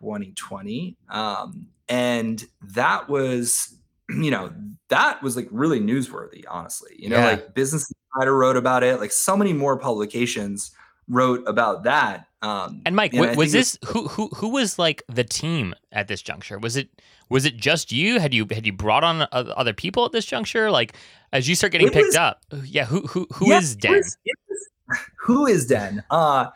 [0.00, 3.76] 2020 um, and that was
[4.08, 4.52] you know
[4.88, 7.26] that was like really newsworthy honestly you know Yeah.
[7.26, 10.72] like business insider wrote about it like so many more publications
[11.12, 15.02] wrote about that um and mike and wa- was this who who who was like
[15.08, 16.88] the team at this juncture was it
[17.28, 20.70] was it just you had you had you brought on other people at this juncture
[20.70, 20.94] like
[21.32, 24.16] as you start getting picked was- up yeah who who who Yeah, is it was-
[24.24, 24.68] it was-
[25.20, 26.02] who is Den?
[26.10, 26.46] Uh,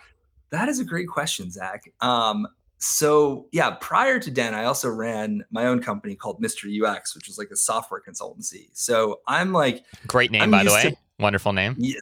[0.51, 1.85] that is a great question, Zach.
[2.03, 2.47] Um,
[2.79, 6.67] so yeah, prior to Den, I also ran my own company called Mr.
[6.69, 8.69] UX, which was like a software consultancy.
[8.75, 10.83] So I'm like, great name, I'm by the way.
[10.91, 11.77] To, Wonderful name.
[11.79, 12.01] Yeah,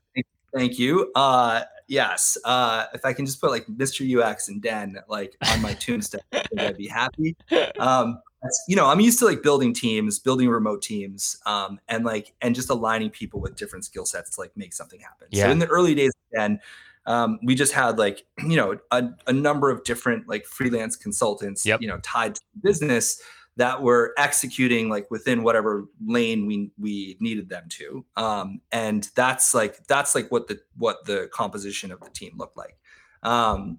[0.53, 1.12] thank you.
[1.14, 2.37] Uh, yes.
[2.44, 4.05] Uh, if I can just put like Mr.
[4.05, 6.20] UX and Den like on my tombstone,
[6.59, 7.37] I'd be happy.
[7.79, 8.20] Um,
[8.68, 12.55] you know, I'm used to like building teams, building remote teams, um, and like and
[12.55, 15.29] just aligning people with different skill sets to like make something happen.
[15.31, 15.44] Yeah.
[15.44, 16.61] So in the early days, then
[17.07, 21.64] um, we just had like you know a, a, number of different like freelance consultants,
[21.64, 21.81] yep.
[21.81, 23.20] you know, tied to the business
[23.57, 28.05] that were executing like within whatever lane we we needed them to.
[28.17, 32.57] Um, and that's like that's like what the what the composition of the team looked
[32.57, 32.77] like
[33.23, 33.79] um,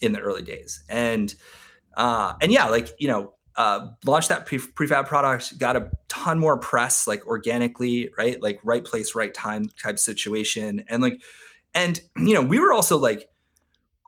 [0.00, 0.82] in the early days.
[0.88, 1.34] And
[1.96, 6.38] uh, and yeah like you know uh, launched that pre- prefab product got a ton
[6.38, 8.42] more press like organically right?
[8.42, 10.84] Like right place right time type situation.
[10.88, 11.20] And like
[11.74, 13.28] and you know we were also like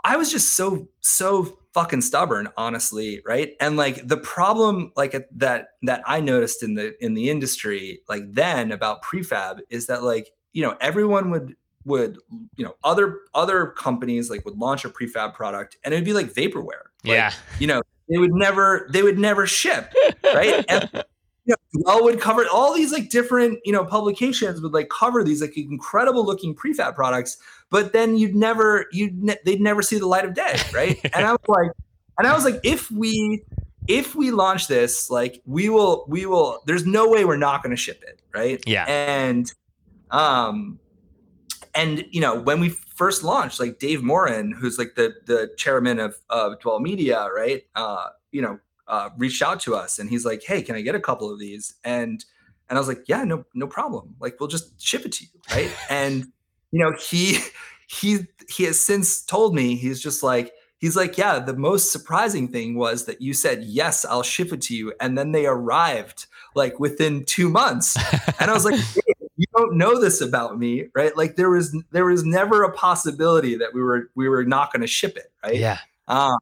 [0.05, 3.54] i was just so so fucking stubborn honestly right?
[3.60, 8.22] And like the problem like that that i noticed in the in the industry like
[8.32, 12.18] then about prefab is that like you know everyone would would
[12.56, 16.32] you know other other companies like would launch a prefab product and it'd be like
[16.32, 16.88] vaporware.
[17.04, 17.32] Like, yeah.
[17.58, 20.64] you know they would never they would never ship right?
[20.68, 21.04] And
[21.44, 25.22] you know, Dwell would cover all these like different you know publications would like cover
[25.22, 27.37] these like incredible looking prefab products
[27.70, 30.98] but then you'd never you'd ne- they'd never see the light of day right?
[31.14, 31.70] And i was like
[32.18, 33.44] and i was like if we
[33.88, 37.70] if we launch this like we will we will there's no way we're not going
[37.70, 38.62] to ship it right?
[38.66, 38.85] Yeah.
[38.87, 39.52] And
[40.11, 40.78] um
[41.74, 45.98] and you know when we first launched like dave morin who's like the the chairman
[45.98, 50.24] of of dwell media right uh you know uh reached out to us and he's
[50.24, 52.24] like hey can i get a couple of these and
[52.68, 55.40] and i was like yeah no no problem like we'll just ship it to you
[55.54, 56.26] right and
[56.74, 57.38] you know, he
[57.86, 62.48] he he has since told me he's just like he's like, yeah, the most surprising
[62.48, 66.26] thing was that you said yes, I'll ship it to you, and then they arrived
[66.56, 67.96] like within two months,
[68.40, 68.74] and I was like.
[68.94, 69.00] hey,
[69.36, 71.16] you don't know this about me, right?
[71.16, 74.82] Like there was there was never a possibility that we were we were not going
[74.82, 75.56] to ship it, right?
[75.56, 75.78] Yeah.
[76.06, 76.38] Um,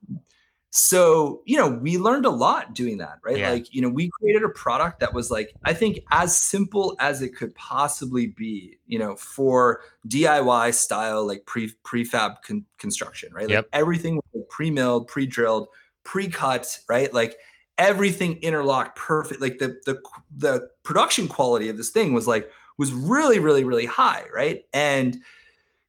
[0.75, 3.51] so you know we learned a lot doing that right yeah.
[3.51, 7.21] like you know we created a product that was like i think as simple as
[7.21, 13.51] it could possibly be you know for diy style like pre prefab con- construction right
[13.51, 13.67] yep.
[13.67, 15.69] like everything was like pre-milled pre-drilled
[16.05, 17.37] pre-cut right like
[17.77, 20.01] everything interlocked perfect like the the
[20.35, 25.19] the production quality of this thing was like was really really really high right and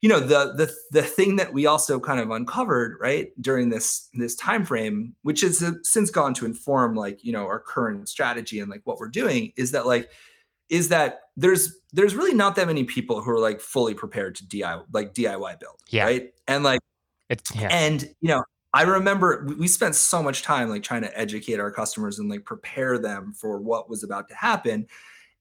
[0.04, 4.10] you know the the the thing that we also kind of uncovered right during this
[4.14, 8.60] this time frame which has since gone to inform like you know our current strategy
[8.60, 10.10] and like what we're doing is that like
[10.68, 14.44] is that there's there's really not that many people who are like fully prepared to
[14.44, 16.04] DIY like DIY build yeah.
[16.04, 16.82] right and like
[17.30, 17.70] it's yeah.
[17.72, 21.72] and you know I remember we spent so much time like trying to educate our
[21.72, 24.88] customers and like prepare them for what was about to happen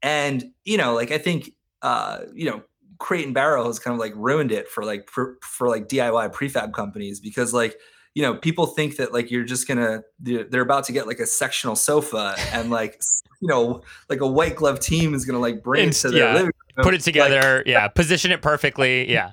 [0.03, 1.51] and you know like I think
[1.83, 2.63] uh you know
[3.03, 6.33] Crate and Barrel has kind of like ruined it for like for, for like DIY
[6.33, 7.77] prefab companies because like
[8.15, 11.27] you know people think that like you're just gonna they're about to get like a
[11.27, 13.01] sectional sofa and like
[13.41, 16.33] you know like a white glove team is gonna like bring it to their yeah.
[16.33, 16.85] living room.
[16.85, 19.33] put it together like, yeah position it perfectly yeah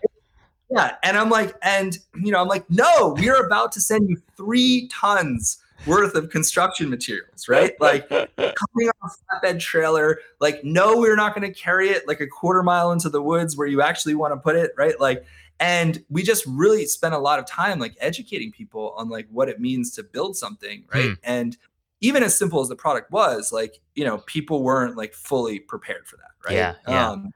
[0.72, 4.10] yeah and i'm like and you know i'm like no we are about to send
[4.10, 7.80] you three tons worth of construction materials, right?
[7.80, 12.20] Like coming off a flatbed trailer, like, no, we're not going to carry it like
[12.20, 15.00] a quarter mile into the woods where you actually want to put it, right?
[15.00, 15.26] Like,
[15.60, 19.50] and we just really spent a lot of time like educating people on like what
[19.50, 21.10] it means to build something, right?
[21.10, 21.14] Hmm.
[21.24, 21.58] And
[22.02, 26.08] even as simple as the product was, like, you know, people weren't like fully prepared
[26.08, 26.56] for that, right?
[26.56, 26.76] Yeah.
[26.88, 27.10] yeah.
[27.10, 27.32] Um,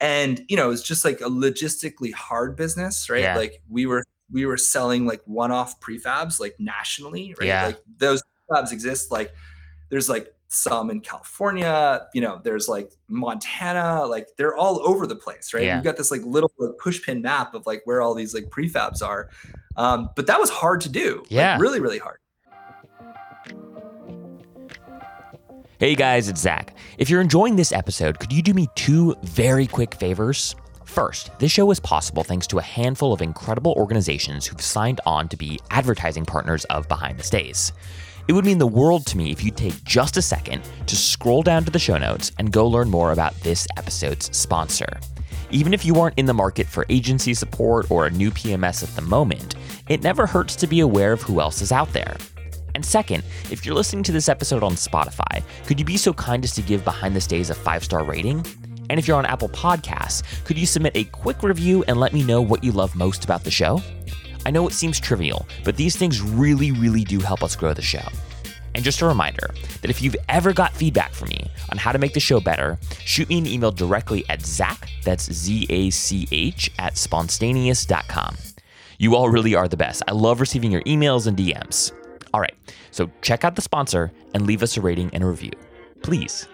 [0.00, 3.22] and you know, it's just like a logistically hard business, right?
[3.22, 3.36] Yeah.
[3.36, 7.46] Like we were we were selling like one-off prefabs like nationally, right?
[7.46, 7.66] Yeah.
[7.66, 9.12] Like those prefabs exist.
[9.12, 9.32] Like
[9.90, 15.16] there's like some in California, you know, there's like Montana, like they're all over the
[15.16, 15.64] place, right?
[15.64, 15.76] Yeah.
[15.76, 18.46] You've got this like little like, push pin map of like where all these like
[18.50, 19.30] prefabs are.
[19.76, 21.24] Um, but that was hard to do.
[21.28, 21.52] Yeah.
[21.52, 22.18] Like, really, really hard.
[25.78, 26.76] Hey guys, it's Zach.
[26.96, 30.54] If you're enjoying this episode, could you do me two very quick favors?
[30.92, 35.26] First, this show is possible thanks to a handful of incredible organizations who've signed on
[35.30, 37.72] to be advertising partners of Behind the Stays.
[38.28, 41.42] It would mean the world to me if you'd take just a second to scroll
[41.42, 45.00] down to the show notes and go learn more about this episode's sponsor.
[45.50, 48.94] Even if you aren't in the market for agency support or a new PMS at
[48.94, 49.54] the moment,
[49.88, 52.18] it never hurts to be aware of who else is out there.
[52.74, 56.44] And second, if you're listening to this episode on Spotify, could you be so kind
[56.44, 58.44] as to give Behind the Stays a five star rating?
[58.92, 62.22] And if you're on Apple Podcasts, could you submit a quick review and let me
[62.22, 63.80] know what you love most about the show?
[64.44, 67.80] I know it seems trivial, but these things really, really do help us grow the
[67.80, 68.06] show.
[68.74, 69.48] And just a reminder
[69.80, 72.78] that if you've ever got feedback from me on how to make the show better,
[73.02, 78.36] shoot me an email directly at Zach, that's Z A C H, at spontaneous.com.
[78.98, 80.02] You all really are the best.
[80.06, 81.92] I love receiving your emails and DMs.
[82.34, 82.54] All right,
[82.90, 85.52] so check out the sponsor and leave us a rating and a review.
[86.02, 86.46] Please.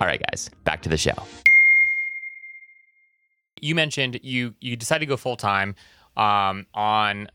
[0.00, 1.12] All right, guys, back to the show.
[3.62, 5.74] You mentioned you you decided to go full time
[6.16, 7.28] um, on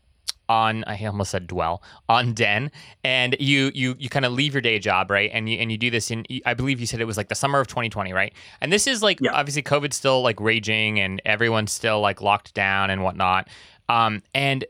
[0.48, 2.70] on I almost said dwell on Den,
[3.04, 5.30] and you you you kind of leave your day job, right?
[5.32, 7.34] And you and you do this in I believe you said it was like the
[7.34, 8.32] summer of 2020, right?
[8.60, 9.32] And this is like Yeah.
[9.32, 13.48] obviously COVID's still like raging, and everyone's still like locked down and whatnot.
[13.88, 14.64] Um, and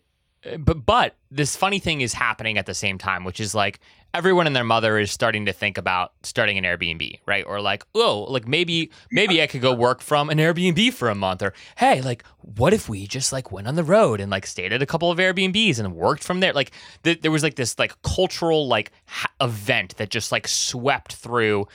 [0.58, 3.80] but but this funny thing is happening at the same time, which is like
[4.14, 7.44] everyone and their mother is starting to think about starting an Airbnb, right?
[7.46, 11.14] Or like, oh, like maybe maybe I could go work from an Airbnb for a
[11.14, 14.46] month, or hey, like what if we just like went on the road and like
[14.46, 16.52] stayed at a couple of Airbnbs and worked from there?
[16.52, 16.72] Like
[17.04, 21.68] th- there was like this like cultural like ha- event that just like swept through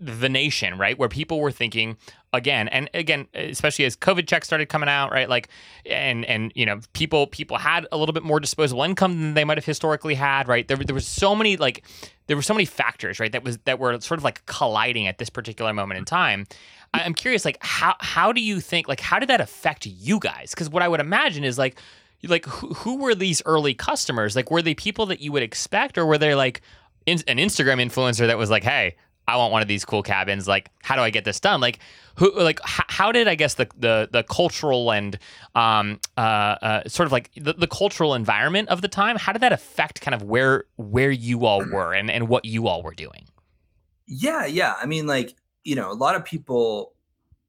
[0.00, 0.98] the nation, right?
[0.98, 1.96] Where people were thinking
[2.32, 5.28] again, and again, especially as COVID checks started coming out, right?
[5.28, 5.48] Like,
[5.86, 9.44] and and you know, people people had a little bit more disposable income than they
[9.44, 10.66] might have historically had, right?
[10.66, 11.84] There there was so many like
[12.26, 13.32] there were so many factors, right?
[13.32, 16.46] That was that were sort of like colliding at this particular moment in time.
[16.94, 20.50] I'm curious, like how how do you think like how did that affect you guys?
[20.50, 21.78] Because what I would imagine is like
[22.26, 24.36] like who, who were these early customers?
[24.36, 26.62] Like were they people that you would expect, or were they like
[27.06, 28.96] in, an Instagram influencer that was like, hey,
[29.28, 30.48] I want one of these cool cabins.
[30.48, 31.60] Like, how do I get this done?
[31.60, 31.80] Like,
[32.16, 35.18] who, like, h- how did I guess the the the cultural and
[35.54, 39.16] um uh, uh sort of like the, the cultural environment of the time?
[39.16, 42.66] How did that affect kind of where where you all were and and what you
[42.66, 43.28] all were doing?
[44.06, 44.74] Yeah, yeah.
[44.80, 46.94] I mean, like, you know, a lot of people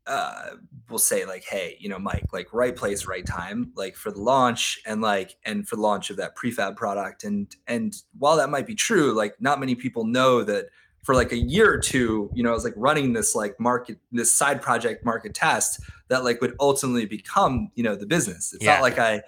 [0.05, 0.49] uh
[0.89, 4.19] will say like, hey, you know, Mike, like right place, right time, like for the
[4.19, 7.23] launch and like and for the launch of that prefab product.
[7.23, 10.65] And and while that might be true, like not many people know that
[11.03, 13.97] for like a year or two, you know, I was like running this like market,
[14.11, 18.53] this side project market test that like would ultimately become, you know, the business.
[18.53, 18.73] It's Yeah.
[18.75, 19.21] not like I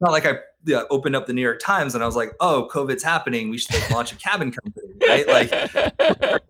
[0.00, 2.68] not like I yeah, opened up the New York Times and I was like, oh,
[2.72, 3.48] COVID's happening.
[3.50, 5.26] We should like launch a cabin company, right?
[5.26, 6.42] Like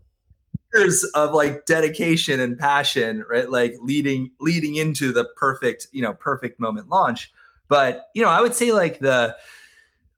[0.74, 3.48] years of like dedication and passion, right?
[3.50, 7.32] Like leading leading into the perfect, you know, perfect moment launch.
[7.68, 9.36] But you know, I would say like the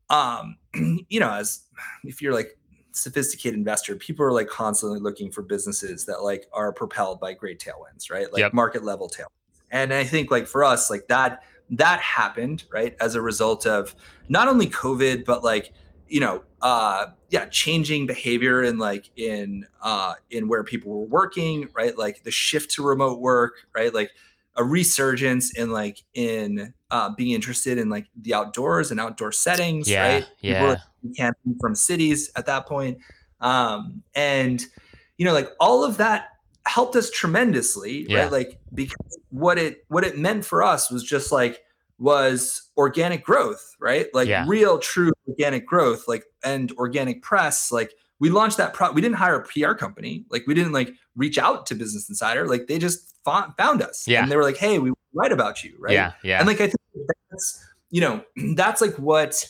[0.08, 0.56] um,
[1.08, 1.62] you know, as
[2.04, 2.58] if you're like
[2.96, 7.58] sophisticated investor, people are like constantly looking for businesses that like are propelled by great
[7.60, 8.32] tailwinds, right?
[8.32, 8.54] Like Yep.
[8.54, 9.28] market level tailwinds.
[9.70, 13.94] And I think like for us, like that that happened, right, as a result of
[14.28, 15.72] not only COVID, but like
[16.08, 21.68] you know uh yeah changing behavior and like in uh in where people were working
[21.74, 24.12] right like the shift to remote work right like
[24.56, 29.88] a resurgence in like in uh being interested in like the outdoors and outdoor settings
[29.88, 30.62] Yeah, right yeah.
[30.62, 30.78] were
[31.16, 32.98] camping from cities at that point
[33.40, 34.64] um and
[35.18, 36.28] you know like all of that
[36.66, 38.22] helped us tremendously Yeah.
[38.22, 41.60] right like because what it what it meant for us was just like
[41.98, 44.06] was organic growth, right?
[44.12, 44.44] Like Yeah.
[44.46, 47.72] real, true organic growth, like and organic press.
[47.72, 48.92] Like we launched that pro.
[48.92, 50.24] We didn't hire a PR company.
[50.30, 52.46] Like we didn't like reach out to Business Insider.
[52.48, 54.06] Like they just fo- found us.
[54.08, 54.22] Yeah.
[54.22, 55.92] And they were like, "Hey, we write about you," right?
[55.92, 56.38] Yeah, yeah.
[56.38, 56.80] And like I think
[57.30, 58.22] that's you know
[58.54, 59.46] that's like what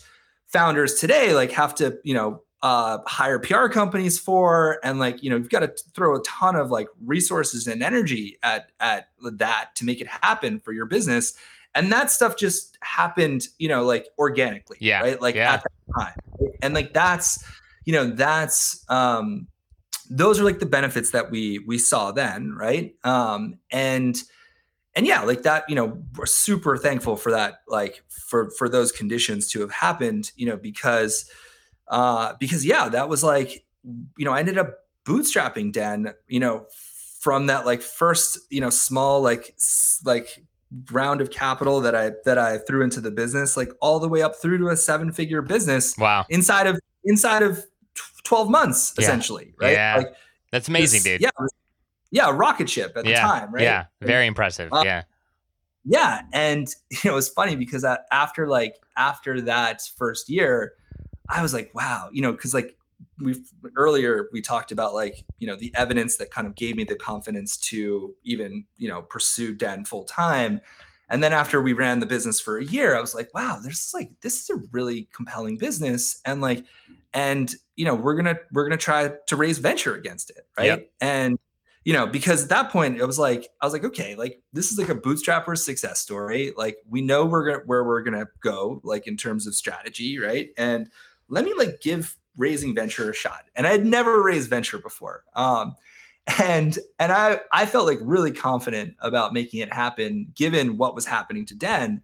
[0.48, 5.28] founders today like have to you know uh hire PR companies for and like you
[5.30, 9.70] know you've got to throw a ton of like resources and energy at at that
[9.74, 11.34] to make it happen for your business
[11.74, 15.54] and that stuff just happened you know like organically Yeah, right like yeah.
[15.54, 16.14] at that time
[16.62, 17.44] and like that's
[17.86, 19.46] you know that's um
[20.10, 24.22] those are like the benefits that we we saw then right um and
[24.94, 28.92] and yeah like that you know we're super thankful for that like for for those
[28.92, 31.30] conditions to have happened you know because
[31.88, 33.64] uh because yeah that was like
[34.18, 36.66] you know i ended up bootstrapping den you know
[37.20, 39.56] from that like first you know small like
[40.04, 40.44] like
[40.90, 44.22] round of capital that i that i threw into the business like all the way
[44.22, 46.24] up through to a seven figure business wow.
[46.28, 47.64] inside of inside of
[48.26, 49.04] 12 months Yeah.
[49.04, 49.94] essentially right Yeah.
[49.98, 50.14] like
[50.52, 51.20] That's amazing, this- dude.
[51.22, 51.46] yeah
[52.10, 53.84] yeah a rocket ship at the time right Yeah.
[54.00, 54.72] Very impressive.
[54.72, 55.02] Uh, yeah.
[55.84, 60.74] yeah and you know it was funny because after like after that first year
[61.28, 62.76] i was like wow you know because like
[63.20, 63.34] we
[63.76, 66.96] earlier we talked about like you know the evidence that kind of gave me the
[66.96, 70.60] confidence to even you know pursue den full time
[71.08, 73.92] and then after we ran the business for a year i was like wow there's
[73.94, 76.64] like this is a really compelling business and like
[77.14, 80.90] and you know we're gonna we're gonna try to raise venture against it right Yep.
[81.00, 81.38] and
[81.86, 84.72] you know, because at that point it was like I was like, okay, like this
[84.72, 86.52] is like a bootstrapper success story.
[86.56, 90.48] Like we know we're gonna where we're gonna go, like in terms of strategy, right?
[90.58, 90.88] And
[91.28, 93.44] let me like give raising venture a shot.
[93.54, 95.22] And I had never raised venture before.
[95.36, 95.76] Um,
[96.38, 101.06] and and I I felt like really confident about making it happen given what was
[101.06, 102.02] happening to Den.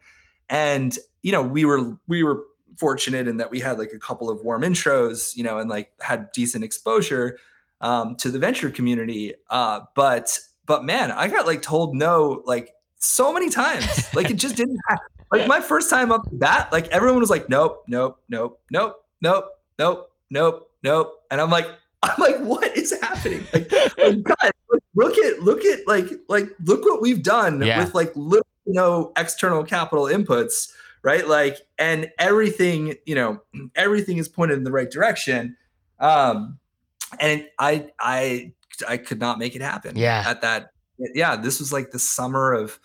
[0.48, 2.44] And you know, we were we were
[2.76, 5.92] fortunate in that we had like a couple of warm intros, you know, and like
[6.00, 7.38] had decent exposure
[7.80, 9.34] um, to the venture community.
[9.50, 13.86] Uh, but but man, I got like told no like so many times.
[14.14, 15.06] Like it just didn't happen.
[15.30, 19.56] Like my first time up that, like everyone was like, nope, nope, nope, nope, nope,
[19.78, 21.22] nope, nope, nope.
[21.30, 21.66] And I'm like,
[22.02, 23.46] I'm like, what is happening?
[23.52, 24.52] Like, like God,
[24.94, 27.78] look at look at like like look what we've done yeah.
[27.78, 30.72] with like little you know external capital inputs,
[31.02, 31.26] right?
[31.26, 33.42] Like, and everything, you know,
[33.74, 35.56] everything is pointed in the right direction.
[36.00, 36.58] Um,
[37.20, 38.52] and I I
[38.88, 39.96] I could not make it happen.
[39.96, 40.24] Yeah.
[40.26, 42.78] At that, yeah, this was like the summer of,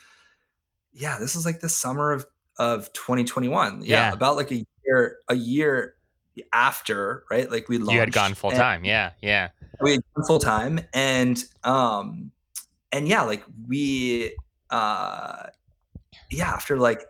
[0.94, 2.26] yeah, this was like the summer of
[2.60, 3.82] of 2021.
[3.82, 4.14] Yeah, yeah.
[4.14, 5.96] about like a year a year
[6.54, 7.50] after, right?
[7.50, 7.94] Like we launched.
[7.94, 8.86] You had gone full time.
[8.86, 9.50] Yeah, yeah.
[9.82, 12.32] We had gone full time, and um,
[12.92, 14.36] and yeah, like we,
[14.70, 15.44] uh,
[16.30, 17.04] yeah, after like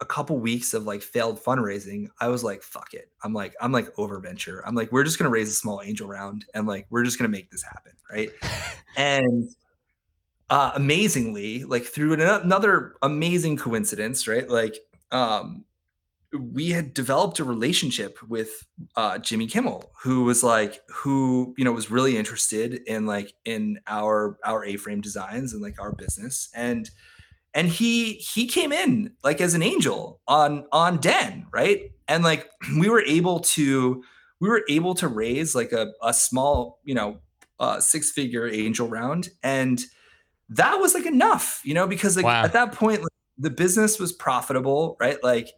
[0.00, 3.10] a couple weeks of like failed fundraising, I was like, fuck it.
[3.22, 4.62] I'm like, I'm like over venture.
[4.66, 7.28] I'm like, we're just gonna raise a small angel round and like we're just gonna
[7.28, 7.92] make this happen.
[8.10, 8.30] Right.
[8.96, 9.48] and
[10.50, 14.48] uh amazingly, like through another amazing coincidence, right?
[14.48, 14.78] Like
[15.10, 15.64] um
[16.34, 18.66] we had developed a relationship with
[18.96, 23.80] uh, Jimmy Kimmel, who was like, who you know was really interested in like in
[23.86, 26.90] our our A-frame designs and like our business, and
[27.54, 31.92] and he he came in like as an angel on on Den, right?
[32.08, 34.02] And like we were able to
[34.40, 37.18] we were able to raise like a a small you know
[37.60, 39.80] uh, six figure angel round, and
[40.50, 42.42] that was like enough, you know, because like wow.
[42.42, 43.08] at that point like,
[43.38, 45.22] the business was profitable, right?
[45.22, 45.50] Like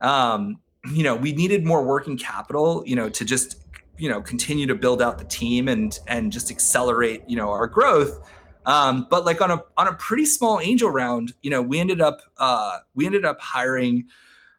[0.00, 0.60] um,
[0.92, 3.56] you know, we needed more working capital, you know, to just,
[3.98, 7.66] you know, continue to build out the team and and just accelerate, you know, our
[7.66, 8.18] growth.
[8.66, 12.00] Um, but like on a on a pretty small angel round, you know, we ended
[12.00, 14.06] up uh, we ended up hiring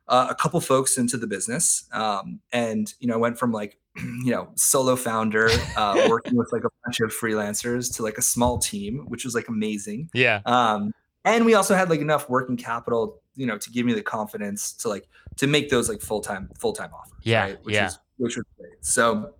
[0.07, 4.31] uh, a couple folks into the business, um, and you know, went from like you
[4.31, 8.57] know solo founder uh, working with like a bunch of freelancers to like a small
[8.57, 10.09] team, which was like amazing.
[10.13, 10.41] Yeah.
[10.45, 14.01] Um, and we also had like enough working capital you know to give me the
[14.01, 15.07] confidence to like
[15.37, 17.63] to make those like full-time full-time offers yeah right?
[17.63, 17.85] which yeah.
[17.85, 18.73] was which was great.
[18.81, 19.33] So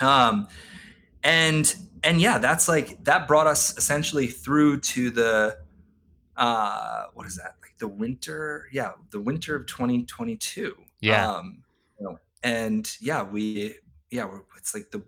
[0.00, 0.48] um
[1.22, 5.58] and and yeah that's like that brought us essentially through to the
[6.36, 7.56] uh what is that?
[7.62, 11.30] Like the winter yeah the winter of 2022 yeah.
[11.30, 11.62] Um
[12.00, 13.74] you know, and yeah we
[14.10, 14.26] yeah
[14.56, 15.02] it's like the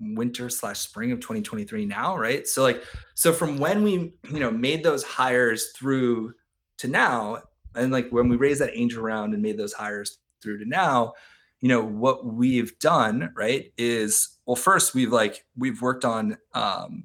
[0.00, 2.48] winter slash spring of 2023 now right?
[2.48, 2.82] So like
[3.14, 6.34] so from when we you know made those hires through
[6.78, 7.42] to now
[7.74, 11.12] and like when we raised that angel round and made those hires through to now
[11.60, 17.04] you know what we've done right is well first we've like we've worked on um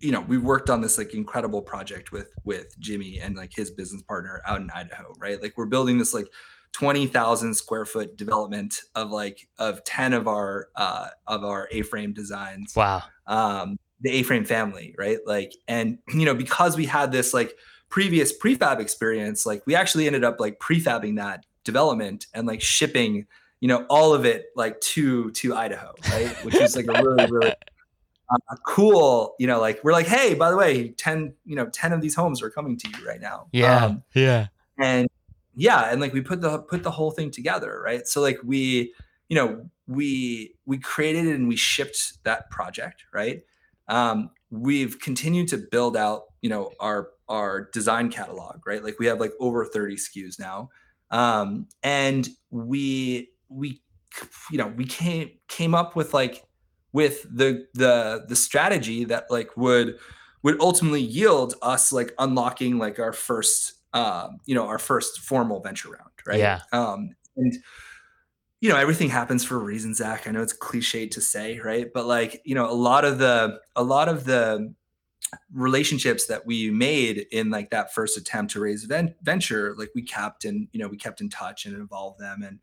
[0.00, 3.70] you know we've worked on this like incredible project with with jimmy and like his
[3.70, 6.26] business partner out in idaho right like we're building this like
[6.72, 12.74] 20,000 square foot development of like of 10 of our uh of our A-frame designs.
[12.76, 13.02] Wow.
[13.26, 15.18] Um the A-frame family, right?
[15.26, 17.54] Like and you know because we had this like
[17.90, 23.26] previous prefab experience, like we actually ended up like prefabbing that development and like shipping,
[23.60, 26.28] you know, all of it like to to Idaho, right?
[26.44, 27.54] Which is like a really really
[28.30, 31.92] uh, cool, you know, like we're like, hey, by the way, 10, you know, 10
[31.92, 33.48] of these homes are coming to you right now.
[33.52, 33.84] Yeah.
[33.84, 34.46] Um, yeah.
[34.78, 35.08] And
[35.54, 38.94] yeah and like we put the put the whole thing together right so like we
[39.28, 43.42] you know we we created and we shipped that project right
[43.88, 49.06] um we've continued to build out you know our our design catalog right like we
[49.06, 50.68] have like over 30 skus now
[51.10, 53.80] um and we we
[54.50, 56.44] you know we came came up with like
[56.92, 59.96] with the the the strategy that like would
[60.42, 65.60] would ultimately yield us like unlocking like our first um, you know, our first formal
[65.60, 66.38] venture round, right?
[66.38, 66.60] Yeah.
[66.72, 67.56] Um, and
[68.60, 70.28] you know, everything happens for a reason, Zach.
[70.28, 71.90] I know it's cliche to say, right?
[71.92, 74.74] But like, you know, a lot of the a lot of the
[75.52, 80.02] relationships that we made in like that first attempt to raise ven- venture, like we
[80.02, 82.42] kept and you know, we kept in touch and involved them.
[82.42, 82.58] And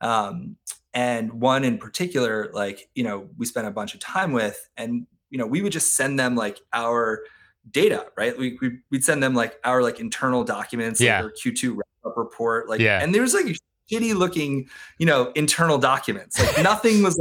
[0.00, 0.56] um,
[0.94, 5.06] and one in particular, like, you know, we spent a bunch of time with, and
[5.30, 7.22] you know, we would just send them like our
[7.70, 8.36] data, right?
[8.38, 11.22] We, we would send them like our like internal documents, yeah.
[11.22, 13.02] like Q2 wrap up report, like yeah.
[13.02, 13.46] and there was like
[13.90, 16.38] shitty looking, you know, internal documents.
[16.38, 17.20] Like nothing was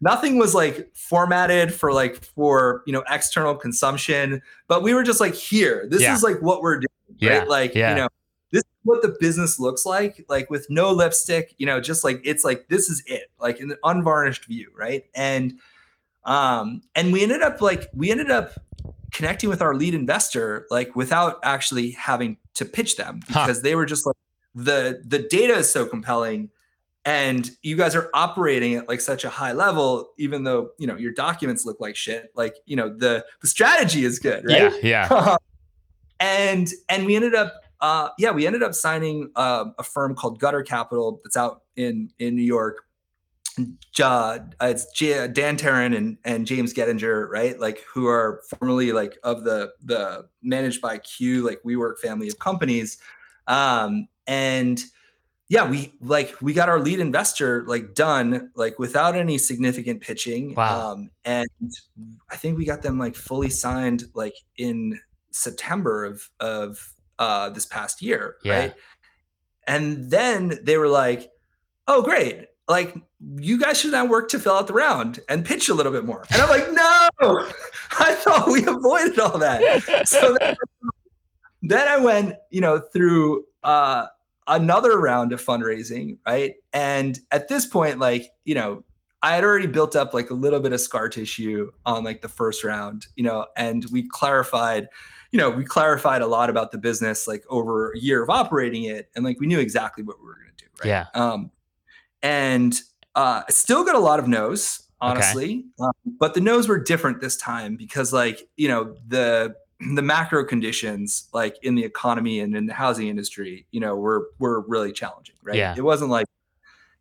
[0.00, 5.20] nothing was like formatted for like for you know external consumption but we were just
[5.20, 6.14] like here this yeah.
[6.14, 6.86] is like what we're doing
[7.22, 7.44] right yeah.
[7.44, 7.90] like yeah.
[7.90, 8.08] you know
[8.50, 12.20] this is what the business looks like like with no lipstick you know just like
[12.24, 15.58] it's like this is it like an unvarnished view right and
[16.24, 18.52] um and we ended up like we ended up
[19.10, 23.62] connecting with our lead investor like without actually having to pitch them because huh.
[23.62, 24.16] they were just like
[24.54, 26.50] the the data is so compelling
[27.04, 30.96] and you guys are operating at like such a high level even though you know
[30.96, 35.06] your documents look like shit like you know the the strategy is good right yeah
[35.08, 35.36] yeah
[36.20, 40.38] and and we ended up uh yeah we ended up signing uh, a firm called
[40.38, 42.84] gutter capital that's out in in new york
[44.02, 47.58] uh, it's J- Dan Teran and, and James Gettinger, right?
[47.58, 52.38] Like who are formerly like of the the managed by Q, like WeWork family of
[52.38, 52.98] companies.
[53.46, 54.82] Um, and
[55.50, 60.54] yeah, we like we got our lead investor like done like without any significant pitching.
[60.54, 60.92] Wow.
[60.92, 61.48] Um, and
[62.30, 65.00] I think we got them like fully signed like in
[65.32, 68.58] September of of uh this past year, yeah.
[68.58, 68.74] right?
[69.66, 71.32] And then they were like,
[71.88, 72.46] "Oh, great!
[72.68, 72.94] Like
[73.34, 76.04] you guys should now work to fill out the round and pitch a little bit
[76.04, 77.08] more." And I'm like, "No,
[77.98, 80.56] I thought we avoided all that." So then,
[81.62, 84.06] then I went, you know, through uh
[84.50, 86.56] another round of fundraising, right?
[86.74, 88.84] And at this point, like, you know,
[89.22, 92.28] I had already built up like a little bit of scar tissue on like the
[92.28, 94.88] first round, you know, and we clarified,
[95.30, 98.84] you know, we clarified a lot about the business like over a year of operating
[98.84, 99.08] it.
[99.14, 100.70] And like we knew exactly what we were going to do.
[100.82, 100.88] Right.
[100.88, 101.06] Yeah.
[101.14, 101.50] Um,
[102.22, 102.80] and
[103.14, 105.64] uh, still got a lot of no's, honestly.
[105.80, 105.86] Okay.
[105.86, 110.44] Um, but the no's were different this time because like, you know, the the macro
[110.44, 114.92] conditions like in the economy and in the housing industry you know were were really
[114.92, 115.56] challenging right?
[115.56, 115.74] Yeah.
[115.76, 116.26] it wasn't like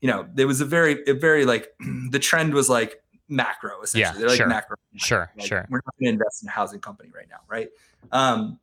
[0.02, 1.74] you know there was a very a very like
[2.10, 4.14] the trend was like macro essentially.
[4.14, 4.48] Yeah, they're like sure.
[4.48, 4.76] macro.
[4.96, 5.68] Sure like, sure.
[5.70, 7.70] we're not going to invest in a housing company right now right?
[8.12, 8.60] Um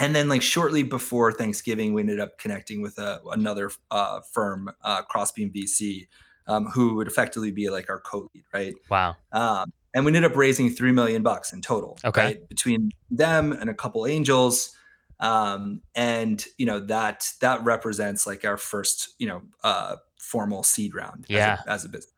[0.00, 4.70] and then like shortly before thanksgiving we ended up connecting with a, another uh, firm
[4.82, 6.06] uh, crossbeam vc
[6.46, 8.74] um, who would effectively be like our co-lead right?
[8.88, 9.16] Wow.
[9.32, 11.98] Um, and we ended up raising three million bucks in total.
[12.04, 12.48] Okay, right?
[12.48, 14.74] between them and a couple angels,
[15.20, 20.94] um, and you know that that represents like our first you know uh, formal seed
[20.94, 21.26] round.
[21.28, 22.14] Yeah, as a, as a business.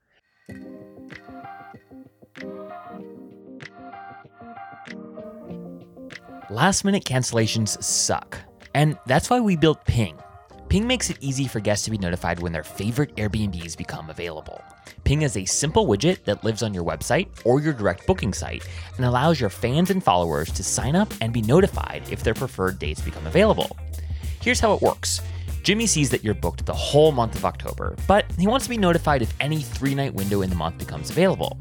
[6.51, 8.37] Last minute cancellations suck.
[8.75, 10.19] And that's why we built Ping.
[10.71, 14.63] Ping makes it easy for guests to be notified when their favorite Airbnbs become available.
[15.03, 18.65] Ping is a simple widget that lives on your website or your direct booking site
[18.97, 22.79] and allows your fans and followers to sign up and be notified if their preferred
[22.79, 23.77] dates become available.
[24.41, 25.21] Here's how it works.
[25.65, 28.79] Jimmy sees that you're booked the whole month of October, but he wants to be
[28.79, 31.59] notified if any three night window in the month becomes available.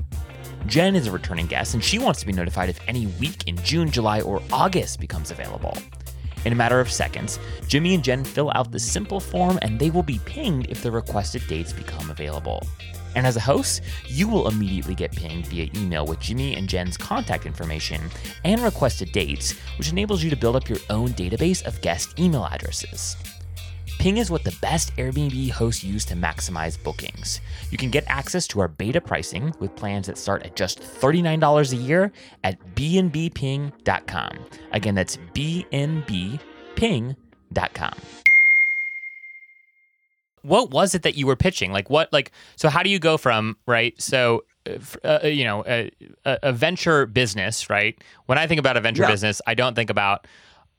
[0.68, 3.58] Jen is a returning guest and she wants to be notified if any week in
[3.64, 5.76] June, July, or August becomes available.
[6.46, 9.90] In a matter of seconds, Jimmy and Jen fill out the simple form and they
[9.90, 12.66] will be pinged if the requested dates become available.
[13.16, 16.96] And as a host, you will immediately get pinged via email with Jimmy and Jen's
[16.96, 18.02] contact information
[18.46, 22.46] and requested dates, which enables you to build up your own database of guest email
[22.46, 23.18] addresses.
[24.00, 27.42] Ping is what the best Airbnb hosts use to maximize bookings.
[27.70, 31.74] You can get access to our beta pricing with plans that start at just $39
[31.74, 32.14] a year
[32.46, 34.30] at bnbping.com.
[34.72, 36.40] Again, that's bnbping.com.
[40.44, 41.74] What was it that you were pitching?
[41.74, 44.02] Like what like so how do you go from, right?
[44.02, 45.92] So uh, uh you know, a,
[46.26, 48.02] a, venture business, right?
[48.28, 49.12] When I think about a venture yeah.
[49.12, 50.26] business, I don't think about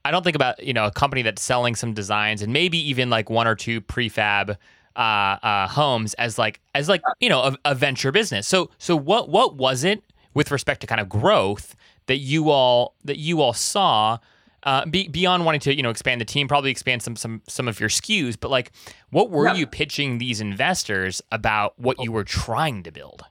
[0.05, 3.11] I don't think about you know a company that's selling some designs and maybe even
[3.11, 4.57] like one or two prefab
[4.97, 8.47] uh, uh, homes as like as like you know a, a, venture business.
[8.47, 10.03] So so what what was it
[10.35, 11.77] with respect to kind of growth
[12.07, 14.19] that you all that you all saw
[14.63, 17.69] uh, be, beyond wanting to you know expand the team, probably expand some some some
[17.69, 18.73] of your SKUs, but like
[19.11, 19.55] what were yeah.
[19.55, 23.25] you pitching these investors about what you were trying to build?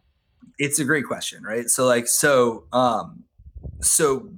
[0.57, 1.69] It's a great question, right?
[1.69, 3.23] So like so um
[3.81, 4.29] so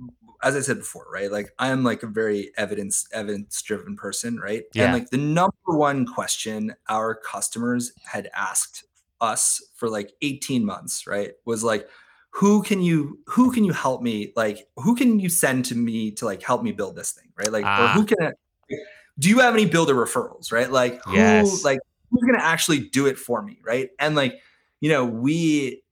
[0.43, 1.31] as I said before, right?
[1.31, 4.63] Like I am like a very evidence evidence driven person, right?
[4.73, 4.85] Yeah.
[4.85, 8.83] And like the number one question our customers had asked
[9.19, 11.31] us for like 18 months, right?
[11.45, 11.87] Was like
[12.31, 16.11] who can you who can you help me like who can you send to me
[16.11, 17.51] to like help me build this thing, right?
[17.51, 17.85] Like ah.
[17.85, 18.33] or who can
[19.19, 20.71] do you have any builder referrals, right?
[20.71, 21.63] Like who yes.
[21.63, 21.79] like
[22.09, 23.89] who's going to actually do it for me, right?
[23.99, 24.39] And like
[24.79, 25.83] you know, we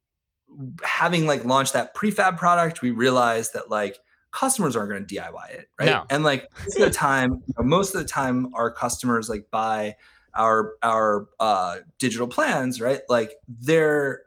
[0.84, 4.00] having like launched that prefab product, we realized that like
[4.32, 5.88] customers aren't going to DIY it, right?
[5.88, 6.06] No.
[6.10, 9.50] And like most of the time, you know, most of the time, our customers like
[9.52, 9.96] buy
[10.36, 13.02] our our uh, digital plans, right?
[13.10, 14.24] Like they're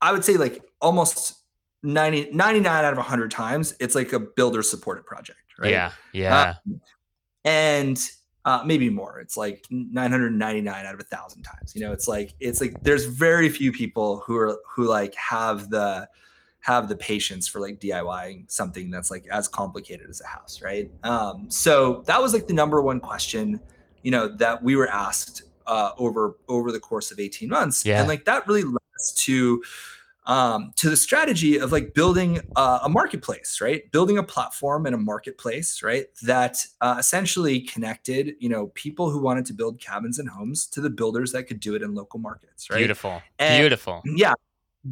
[0.00, 1.34] I would say like almost
[1.82, 5.70] 90, 99 out of 100 times, it's like a builder supported project, right?
[5.70, 5.92] Yeah.
[6.12, 6.54] Yeah.
[6.66, 6.80] Um,
[7.44, 8.10] and
[8.44, 9.18] uh, maybe more.
[9.18, 11.74] It's like 999 out of a thousand times.
[11.74, 15.70] You know, it's like it's like there's very few people who are who like have
[15.70, 16.08] the
[16.66, 20.90] have the patience for like DIYing something that's like as complicated as a house, right?
[21.04, 23.60] Um, so that was like the number one question,
[24.02, 28.00] you know, that we were asked uh, over over the course of 18 months, Yeah.
[28.00, 29.62] and like that really led us to
[30.26, 33.88] um, to the strategy of like building uh, a marketplace, right?
[33.92, 36.06] Building a platform and a marketplace, right?
[36.22, 40.80] That uh, essentially connected, you know, people who wanted to build cabins and homes to
[40.80, 42.78] the builders that could do it in local markets, right?
[42.78, 43.22] Beautiful.
[43.38, 44.02] And- Beautiful.
[44.04, 44.32] Yeah.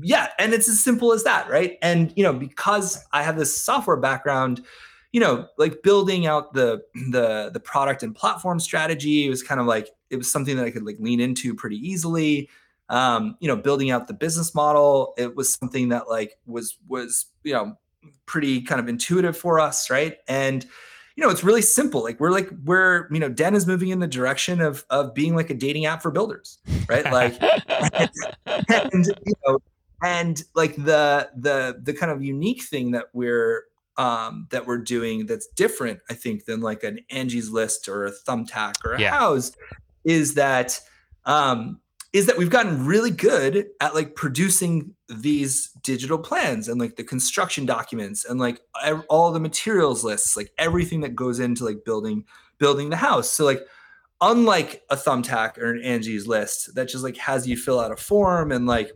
[0.03, 0.29] Yeah.
[0.39, 1.79] And it's as simple as that, right?
[1.83, 4.65] And, you know, because I have this software background,
[5.13, 9.67] you know, like building out the the the product and platform strategy was kind of
[9.67, 12.49] like it was something that I could like lean into pretty easily.
[12.89, 17.27] Um, you know, building out the business model, it was something that like was was,
[17.45, 17.79] you know,
[18.27, 20.17] pretty kind of intuitive for us, right?
[20.27, 20.67] And
[21.17, 22.03] you know, it's really simple.
[22.03, 25.37] Like we're like we're, you know, Den is moving in the direction of of being
[25.37, 27.05] like a dating app for builders, right?
[27.05, 27.41] Like
[28.47, 29.59] and you know
[30.05, 33.65] and like the the the kind of unique thing that we're
[33.97, 38.11] um that we're doing that's different i think than like an angie's list or a
[38.27, 39.11] thumbtack or a Yeah.
[39.11, 39.53] house
[40.05, 40.81] is that
[41.25, 41.81] um
[42.13, 47.03] is that we've gotten really good at like producing these digital plans and like the
[47.05, 51.85] construction documents and like ev- all the materials lists like everything that goes into like
[51.85, 52.25] building
[52.59, 53.61] building the house so like
[54.21, 57.97] unlike a thumbtack or an angie's list that just like has you fill out a
[57.97, 58.93] form and like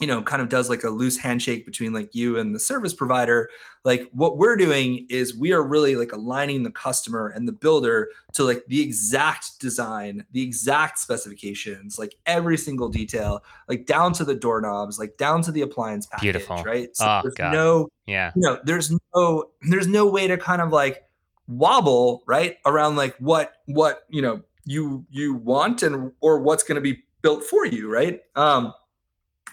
[0.00, 2.92] you know kind of does like a loose handshake between like you and the service
[2.92, 3.48] provider
[3.84, 8.08] like what we're doing is we are really like aligning the customer and the builder
[8.32, 14.24] to like the exact design the exact specifications like every single detail like down to
[14.24, 16.62] the doorknobs like down to the appliance package Beautiful.
[16.64, 17.52] right so Oh, there's God.
[17.52, 18.32] no yeah.
[18.34, 21.04] you know there's no there's no way to kind of like
[21.46, 26.76] wobble right around like what what you know you you want and or what's going
[26.76, 28.72] to be built for you right um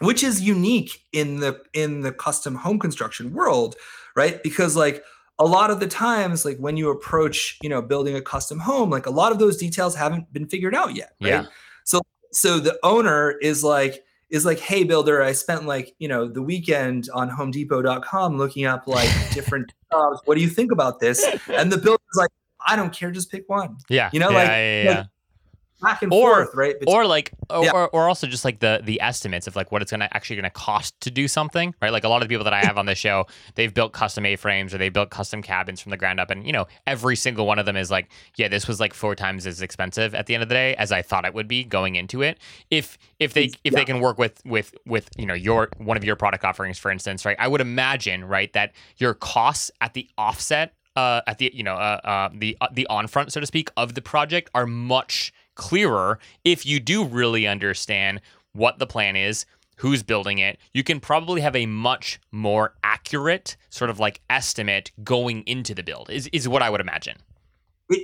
[0.01, 3.75] which is unique in the in the custom home construction world
[4.15, 4.43] right?
[4.43, 5.03] Because like
[5.39, 8.89] a lot of the times like when you approach you know building a custom home
[8.89, 11.29] like a lot of those details haven't been figured out yet right?
[11.29, 11.45] Yeah.
[11.85, 16.27] so so the owner is like is like hey builder i spent like you know
[16.27, 20.19] the weekend on homedepot.com looking up like different jobs.
[20.25, 21.25] What do you think about this?
[21.49, 22.29] And the builder's like
[22.67, 23.11] i don't care.
[23.11, 23.77] Just pick one.
[23.89, 24.09] Yeah.
[24.13, 25.07] You know, yeah, like- yeah, yeah, like,
[25.81, 26.75] back and Or- forth right?
[26.87, 27.71] Or like or, Yeah.
[27.71, 30.49] or, or also just like the the estimates of like what it's gonna actually gonna
[30.49, 31.91] cost to do something right?
[31.91, 33.25] Like a lot of the people that i have on this show
[33.55, 36.29] they've built custom a-frames or they built custom cabins from the ground up.
[36.29, 39.15] And you know every single one of them is like yeah this was like four
[39.15, 41.63] times as expensive at the end of the day as i thought it would be
[41.63, 42.37] going into it.
[42.69, 43.71] If if they if Yeah.
[43.79, 46.91] they can work with with with you know your one of your product offerings for
[46.91, 47.37] instance right?
[47.39, 51.75] I would imagine right that your costs at the offset uh, at the you know
[51.75, 55.31] uh, uh, the uh, the on front so to speak of the project are much
[55.55, 58.21] clearer if you do really understand
[58.53, 59.45] what the plan is
[59.81, 60.59] who's building it.
[60.73, 65.81] You can probably have a much more accurate sort of like estimate going into the
[65.81, 67.17] build is, is what i would imagine.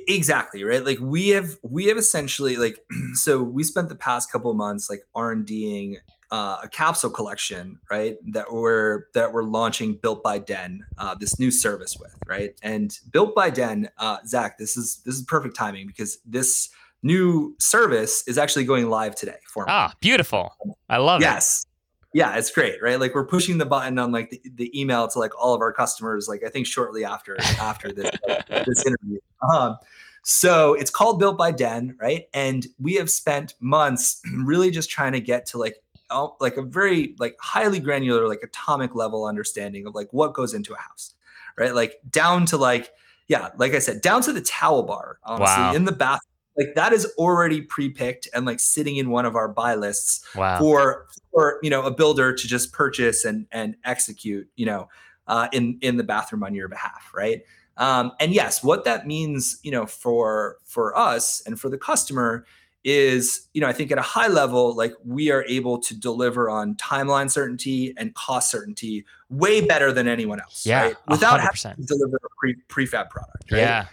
[0.08, 0.84] Exactly right?
[0.84, 2.80] Like we have we have essentially like
[3.14, 5.98] so we spent the past couple of months like r&ding
[6.30, 11.40] uh, a capsule collection right that we're that we're launching built by den uh, this
[11.40, 12.56] new service with right?
[12.64, 16.70] And built by den uh, zach this is this is perfect timing because this
[17.04, 19.72] new service is actually going live today for me.
[19.72, 20.56] Ah beautiful.
[20.90, 21.26] I love it.
[21.26, 21.66] yes.
[22.14, 23.00] Yeah it's great right?
[23.00, 25.72] Like we're pushing the button on like the, the email to like all of our
[25.74, 28.12] customers like i think shortly after after this
[28.66, 29.20] this interview.
[29.54, 29.78] Um
[30.24, 32.28] so it's called built by den right?
[32.34, 35.76] And we have spent months really just trying to get to like
[36.10, 40.54] oh, like a very like highly granular like atomic level understanding of like what goes
[40.54, 41.14] into a house
[41.58, 41.74] right?
[41.76, 42.92] Like down to like
[43.28, 45.74] yeah like i said down to the towel bar honestly Wow.
[45.74, 46.22] in the bath
[46.58, 50.60] like that is already pre-picked and like sitting in one of our buy lists wow.
[50.60, 54.90] for for you know a builder to just purchase and and execute you know
[55.28, 57.44] uh, in in the bathroom on your behalf right?
[57.78, 62.46] Um, and yes what that means you know for for us and for the customer
[62.84, 66.50] is you know i think at a high level like we are able to deliver
[66.50, 70.96] on timeline certainty and cost certainty way better than anyone else yeah right?
[71.08, 73.60] without having 100% to deliver a pre prefab product right?
[73.60, 73.86] Yeah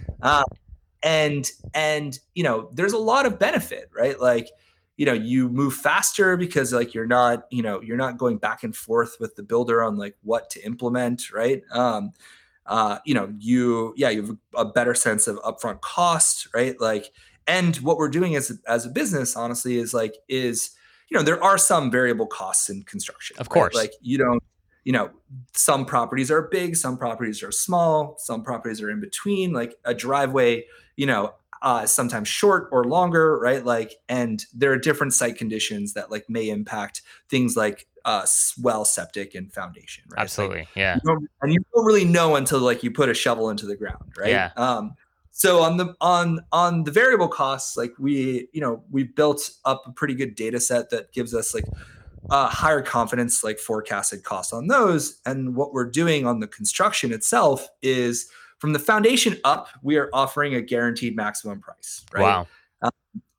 [1.05, 4.19] and and you know there's a lot of benefit right?
[4.19, 4.51] Like
[4.97, 8.65] you know you move faster because like you're not you know you're not going back
[8.65, 11.63] and forth with the builder on like what to implement right?
[11.71, 12.13] Um
[12.67, 16.81] uh you know you yeah you have a better sense of upfront cost right?
[16.81, 17.13] Like
[17.47, 20.71] and what we're doing as a, as a business honestly is like is
[21.11, 23.75] you you know there are some variable costs in construction of course.
[23.75, 23.83] Right?
[23.83, 24.43] like you don't
[24.85, 25.11] you know
[25.53, 29.53] some properties are big some properties are small some properties are in between.
[29.53, 30.65] Like a driveway
[30.97, 33.65] you know uh, sometimes short or longer right?
[33.65, 38.27] Like and there are different site conditions that like may impact things like uh,
[38.61, 40.21] well septic and foundation right?
[40.21, 40.99] Absolutely like, yeah.
[41.05, 44.13] you and you don't really know until like you put a shovel into the ground
[44.19, 44.31] right?
[44.31, 44.51] Yeah.
[44.57, 44.95] Um
[45.31, 49.85] so on the on on the variable costs like we you know we built up
[49.87, 51.65] a pretty good data set that gives us like
[52.31, 55.21] uh, higher confidence like forecasted costs on those.
[55.27, 58.29] And what we're doing on the construction itself is
[58.65, 62.03] from the foundation up, we are offering a guaranteed maximum price.
[62.15, 62.23] Right.
[62.23, 62.47] Wow.
[62.81, 62.91] Um,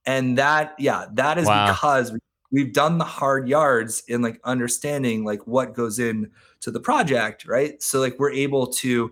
[0.06, 1.66] and that, yeah, that is wow.
[1.66, 2.20] because we,
[2.52, 7.48] we've done the hard yards in like understanding like what goes in to the project.
[7.48, 7.82] Right.
[7.82, 9.12] So like we're able to,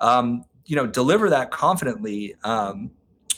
[0.00, 2.34] um, you know, deliver that confidently.
[2.44, 2.90] Um,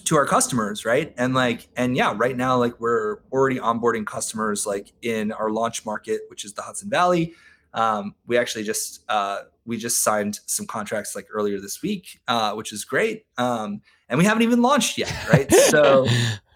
[0.06, 1.14] to our customers, right?
[1.16, 5.84] And like, and yeah, right now, like we're already onboarding customers like in our launch
[5.86, 7.34] market, which is the Hudson Valley.
[7.76, 12.54] Um, we actually just uh, we just signed some contracts like earlier this week, uh,
[12.54, 13.26] which is great.
[13.38, 15.52] Um, and we haven't even launched yet, right?
[15.66, 16.06] So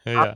[0.06, 0.34] yeah.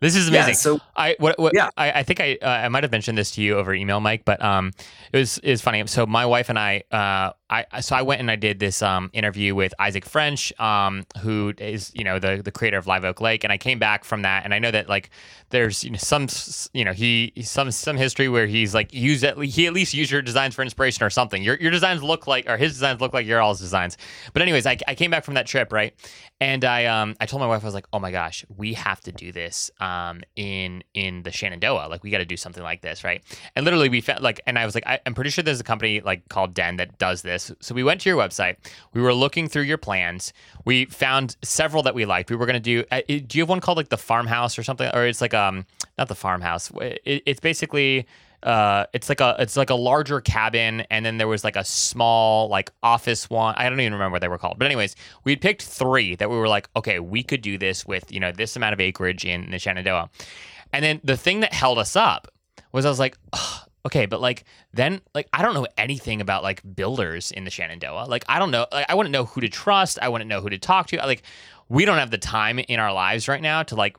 [0.00, 0.50] This is amazing.
[0.50, 1.70] Yeah, so I what, what yeah.
[1.76, 4.24] I, I think I uh, I might have mentioned this to you over email, Mike,
[4.24, 4.72] but um
[5.12, 5.86] it was is funny.
[5.86, 9.10] So my wife and I uh I so I went and I did this um
[9.12, 13.20] interview with Isaac French, um who is you know the the creator of Live Oak
[13.20, 15.10] Lake, and I came back from that, and I know that like
[15.50, 16.26] there's you know some
[16.74, 20.10] you know he some some history where he's like used at he at least used
[20.10, 21.42] your designs for inspiration or something.
[21.42, 23.96] Your your designs look like or his designs look like your all's designs.
[24.32, 25.94] But anyways, I I came back from that trip right,
[26.40, 28.95] and I um I told my wife I was like, oh my gosh, we have
[29.02, 31.88] to do this um in in the Shenandoah.
[31.88, 33.22] Like we got to do something like this, right?
[33.54, 35.64] And literally we found like, and I was like, I, am pretty sure there's a
[35.64, 37.52] company like called Den that does this.
[37.60, 38.56] So we went to your website.
[38.92, 40.32] We were looking through your plans.
[40.64, 42.30] We found several that we liked.
[42.30, 42.84] We were gonna do.
[42.90, 44.90] Uh, do you have one called like the farmhouse or something?
[44.94, 45.66] Or it's like um
[45.98, 46.70] not the farmhouse.
[46.80, 48.06] It, it's basically
[48.42, 51.64] uh, it's like a it's like a larger cabin, and then there was like a
[51.64, 53.54] small like office one.
[53.56, 56.36] I don't even remember what they were called, but anyways, we picked three that we
[56.36, 59.50] were like, okay, we could do this with you know this amount of acreage in
[59.50, 60.10] the Shenandoah,
[60.72, 62.28] and then the thing that held us up
[62.72, 63.16] was I was like.
[63.86, 68.06] okay, but like then like I don't know anything about like builders in the Shenandoah.
[68.08, 70.00] Like I don't know like I wouldn't know who to trust.
[70.02, 70.96] I wouldn't know who to talk to.
[70.96, 71.22] Like
[71.68, 73.96] we don't have the time in our lives right now to like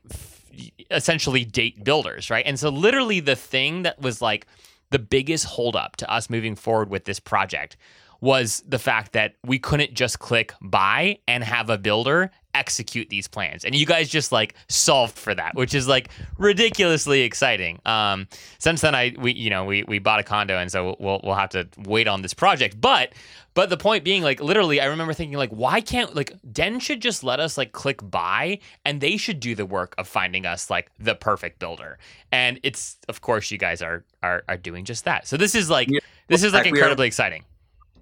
[0.92, 2.46] essentially date builders, right?
[2.46, 4.48] And so literally the thing that was like
[4.90, 7.78] the biggest holdup to us moving forward with this project
[8.22, 13.28] was the fact that we couldn't just click buy and have a builder execute these
[13.28, 13.64] plans.
[13.64, 17.80] And you guys just like solved for that, which is like ridiculously exciting.
[17.86, 21.22] Um, since then, I we you know we we bought a condo, and so we'll
[21.24, 22.82] we'll have to wait on this project.
[22.82, 23.14] But
[23.54, 27.02] but the point being, like literally, I remember thinking like, why can't like Den should
[27.02, 30.70] just let us like click buy, and they should do the work of finding us
[30.70, 32.00] like the perfect builder.
[32.32, 35.28] And it's of course you guys are are are doing just that.
[35.28, 36.00] So this is like yeah.
[36.28, 37.46] this is like incredibly exciting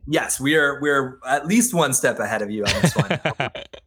[0.08, 3.12] yes, we are we're at least one step ahead of you on this one.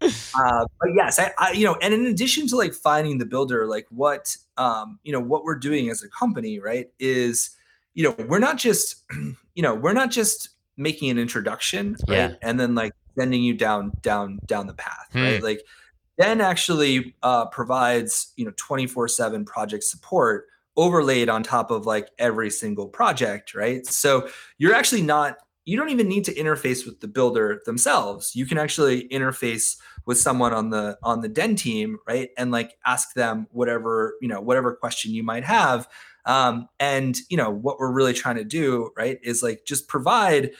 [0.04, 3.66] uh, but yes, I, I, you know, and in addition to like finding the builder,
[3.66, 7.50] like what um, you know, what we're doing as a company, right, is
[7.94, 9.04] you know, we're not just
[9.54, 12.34] you know, we're not just making an introduction, right, yeah.
[12.42, 15.22] and then like sending you down down down the path, hmm.
[15.22, 15.62] right, like.
[16.18, 20.46] then actually uh, provides you know 24/7 project support
[20.76, 23.84] overlaid on top of like every single project, right?
[23.86, 25.36] So you're actually not
[25.68, 28.34] you don't even need to interface with the builder themselves.
[28.34, 32.30] You can actually interface with someone on the on the den team, right?
[32.38, 35.86] And like ask them whatever, you know, whatever question you might have.
[36.24, 40.52] Um, and you know, what we're really trying to do, right, is like just provide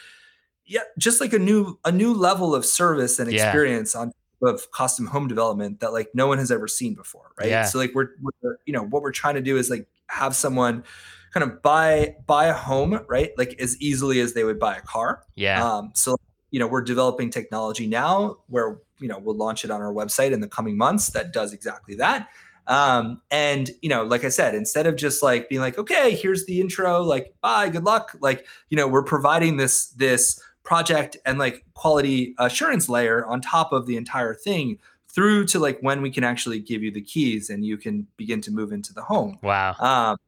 [0.66, 4.02] yeah, just like a new a new level of service and experience yeah.
[4.02, 7.48] on of custom home development that like no one has ever seen before, right?
[7.48, 7.64] Yeah.
[7.64, 10.84] So like we're, we're you know, what we're trying to do is like have someone
[11.33, 13.31] kind of buy buy a home, right?
[13.37, 15.24] Like as easily as they would buy a car.
[15.35, 15.64] Yeah.
[15.64, 16.16] Um, so
[16.51, 20.33] you know, we're developing technology now where you know we'll launch it on our website
[20.33, 22.29] in the coming months that does exactly that.
[22.66, 26.45] Um, and you know, like I said, instead of just like being like, okay, here's
[26.47, 31.39] the intro, like bye, good luck, like you know, we're providing this this project and
[31.39, 36.11] like quality assurance layer on top of the entire thing through to like when we
[36.11, 39.39] can actually give you the keys and you can begin to move into the home.
[39.43, 39.74] Wow.
[39.79, 40.18] Um,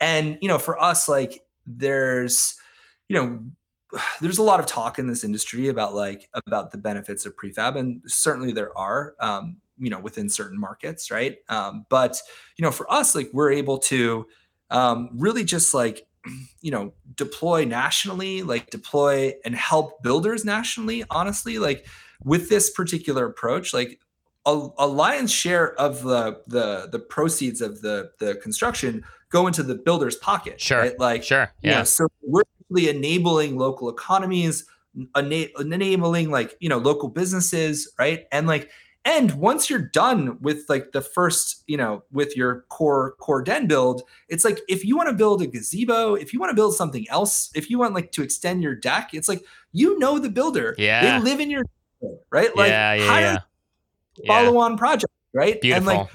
[0.00, 2.56] and you know for us like there's
[3.08, 7.26] you know there's a lot of talk in this industry about like about the benefits
[7.26, 11.38] of prefab and certainly there are um, you know within certain markets right?
[11.48, 12.20] Um, but
[12.56, 14.26] you know for us like we're able to
[14.70, 16.06] um, really just like
[16.60, 21.86] you know deploy nationally like deploy and help builders nationally honestly like
[22.24, 24.00] with this particular approach like
[24.46, 29.62] a, a lion's share of the the the proceeds of the the construction go into
[29.62, 30.60] the builder's pocket.
[30.60, 30.80] Sure.
[30.80, 30.98] Right?
[30.98, 31.52] Like sure.
[31.62, 31.70] Yeah.
[31.70, 34.64] You know, so we're really enabling local economies,
[35.16, 38.26] ena- enabling like you know local businesses, right?
[38.32, 38.70] And like
[39.06, 43.66] and once you're done with like the first you know with your core core den
[43.66, 46.74] build it's like if you want to build a gazebo if you want to build
[46.74, 50.28] something else if you want like to extend your deck it's like you know the
[50.28, 51.64] builder yeah they live in your
[52.30, 53.38] right like yeah, yeah,
[54.18, 54.26] yeah.
[54.26, 55.88] follow on project right Beautiful.
[55.88, 56.08] and like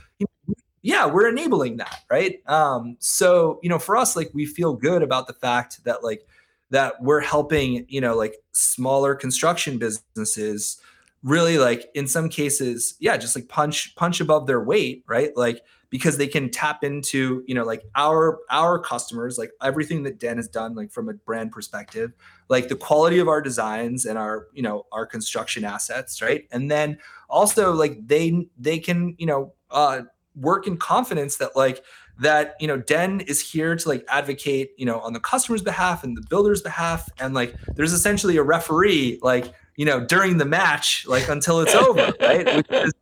[0.82, 2.40] yeah we're enabling that right?
[2.48, 6.28] Um so you know for us like we feel good about the fact that like
[6.70, 10.78] that we're helping you know like smaller construction businesses
[11.24, 15.36] really like in some cases yeah just like punch punch above their weight right?
[15.36, 15.62] Like
[15.92, 20.38] because they can tap into you know like our our customers like everything that den
[20.38, 22.14] has done like from a brand perspective
[22.50, 26.48] like the quality of our designs and our you know our construction assets right?
[26.52, 26.98] And then
[27.30, 30.02] also like they they can you know uh
[30.36, 31.84] work in confidence that like
[32.20, 36.04] that you know den is here to like advocate you know on the customer's behalf
[36.04, 40.46] and the builder's behalf and like there's essentially a referee like you know, during the
[40.46, 42.56] match, like until it's over, right?
[42.56, 42.94] Which is,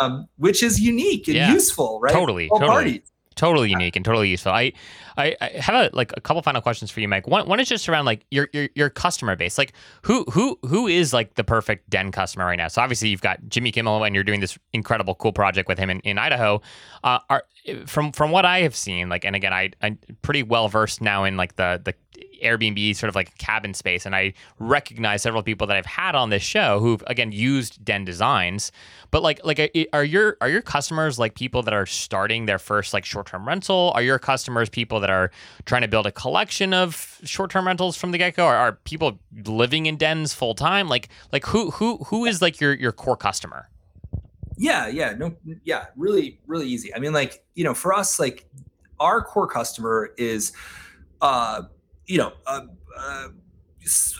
[0.00, 1.52] um, which is unique and yeah.
[1.52, 2.12] useful, right?
[2.12, 2.74] Totally, All totally.
[2.74, 3.12] Parties.
[3.36, 4.52] Totally unique and totally useful.
[4.52, 4.72] I,
[5.18, 7.26] I, I have a, like a couple final questions for you, Mike.
[7.26, 9.58] One, one is just around like your, your your customer base.
[9.58, 12.68] Like who who who is like the perfect den customer right now?
[12.68, 15.90] So obviously you've got Jimmy Kimmel and you're doing this incredible cool project with him
[15.90, 16.62] in, in Idaho.
[17.04, 17.44] Uh, are
[17.84, 21.24] from from what I have seen, like, and again, I I'm pretty well versed now
[21.24, 21.94] in like the the
[22.42, 24.06] Airbnb sort of like cabin space.
[24.06, 28.04] And I recognize several people that I've had on this show who've again used Den
[28.04, 28.72] designs.
[29.10, 32.92] But like like are your are your customers like people that are starting their first
[32.92, 33.92] like short term rental?
[33.94, 35.30] Are your customers people that are
[35.64, 38.46] trying to build a collection of short term rentals from the get go?
[38.46, 40.88] Or are people living in dens full time?
[40.88, 43.68] Like like who who who is like your your core customer?
[44.58, 46.94] Yeah, yeah, no, yeah, really, really easy.
[46.94, 48.46] I mean, like, you know, for us, like,
[48.98, 50.54] our core customer is
[51.20, 51.64] uh
[52.06, 52.62] you know, a,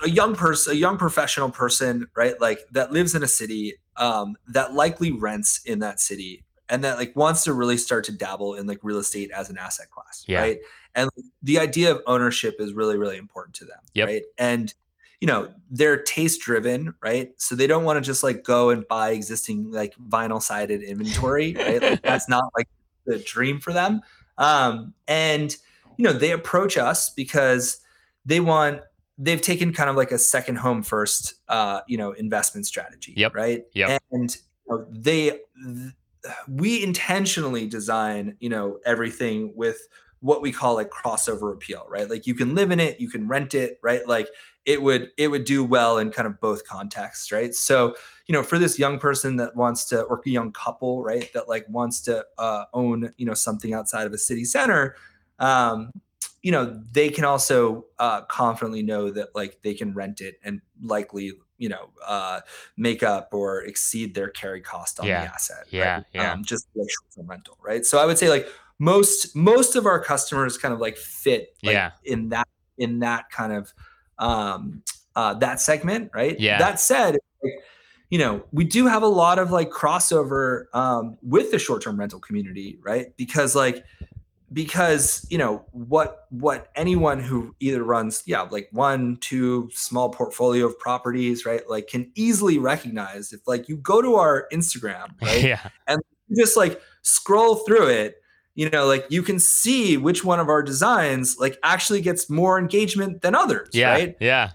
[0.07, 2.41] young person, a young professional person, right?
[2.41, 6.99] Like that lives in a city um, that likely rents in that city and that
[6.99, 10.25] like wants to really start to dabble in like real estate as an asset class,
[10.27, 10.41] yeah.
[10.41, 10.59] right?
[10.95, 11.11] And
[11.43, 14.09] the idea of ownership is really, really important to them, yep.
[14.09, 14.23] right?
[14.39, 14.73] And
[15.21, 18.87] you know they're taste driven right so they don't want to just like go and
[18.87, 22.69] buy existing like vinyl sided inventory right like, that's not like
[23.07, 24.03] the dream for them
[24.39, 25.57] um and
[25.97, 27.81] you know, they approach us because
[28.25, 28.81] they want
[29.19, 33.15] they've taken kind of like a second home first uh, you know, investment strategy.
[33.17, 33.35] Yep.
[33.35, 33.65] Right.
[33.73, 33.99] Yeah.
[34.11, 34.37] And
[34.69, 35.41] you know, they
[36.49, 39.79] we intentionally design, you know, everything with
[40.21, 42.09] what we call like crossover appeal, right?
[42.09, 44.07] Like you can live in it, you can rent it, right?
[44.07, 44.29] Like
[44.65, 47.55] it would it would do well in kind of both contexts, right?
[47.55, 47.95] So,
[48.27, 51.49] you know, for this young person that wants to or a young couple, right, that
[51.49, 54.97] like wants to uh, own, you know, something outside of a city center,
[55.39, 55.93] um,
[56.43, 60.61] you know, they can also uh, confidently know that like they can rent it and
[60.81, 62.41] likely, you know, uh,
[62.77, 65.25] make up or exceed their carry cost on yeah.
[65.25, 65.65] the asset.
[65.71, 66.05] Yeah, right?
[66.13, 66.33] yeah.
[66.33, 67.85] Um, just like short-term rental, right?
[67.85, 68.47] So I would say like
[68.79, 71.91] most most of our customers kind of like fit like, yeah.
[72.05, 72.47] in that
[72.79, 73.73] in that kind of
[74.19, 74.83] um
[75.17, 76.39] uh that segment, right?
[76.39, 76.59] Yeah.
[76.59, 77.55] That said, like,
[78.11, 82.21] you know, we do have a lot of like crossover um, with the short-term rental
[82.21, 83.17] community, right?
[83.17, 83.85] Because like
[84.53, 90.67] because you know what what anyone who either runs yeah like one two small portfolio
[90.67, 95.43] of properties right like can easily recognize if like you go to our instagram right
[95.43, 95.69] yeah.
[95.89, 96.01] and
[96.37, 98.23] just like scroll through it
[98.55, 102.59] you know like you can see which one of our designs like actually gets more
[102.59, 104.17] engagement than others yeah right?
[104.21, 104.51] yeah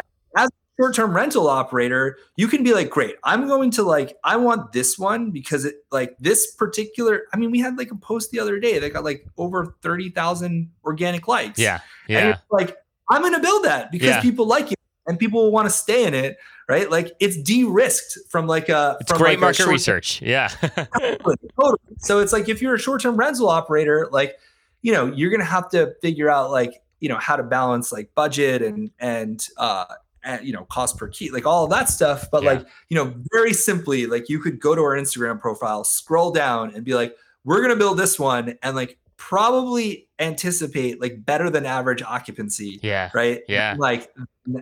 [0.81, 4.97] short-term rental operator, you can be like, great, I'm going to like, I want this
[4.97, 7.25] one because it like this particular.
[7.33, 10.71] I mean, we had like a post the other day that got like over 30,000
[10.83, 11.59] organic likes.
[11.59, 11.81] Yeah.
[12.07, 12.37] Yeah.
[12.49, 12.77] like,
[13.09, 14.21] I'm gonna build that because yeah.
[14.21, 16.89] people like it and people will want to stay in it, right?
[16.89, 20.21] Like it's de-risked from like a it's from great like market research.
[20.21, 20.47] Yeah.
[20.97, 21.97] totally, totally.
[21.99, 24.37] So it's like if you're a short-term rental operator, like,
[24.81, 28.15] you know, you're gonna have to figure out like, you know, how to balance like
[28.15, 29.85] budget and and uh
[30.23, 32.53] and you know cost per key like all that stuff but yeah.
[32.53, 36.73] like you know very simply like you could go to our instagram profile scroll down
[36.75, 41.49] and be like we're going to build this one and like probably anticipate like better
[41.49, 43.11] than average occupancy yeah.
[43.13, 43.41] right?
[43.47, 43.75] Yeah.
[43.77, 44.11] Like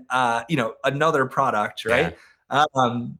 [0.10, 2.16] uh you know another product right?
[2.51, 2.66] Yeah.
[2.76, 3.18] um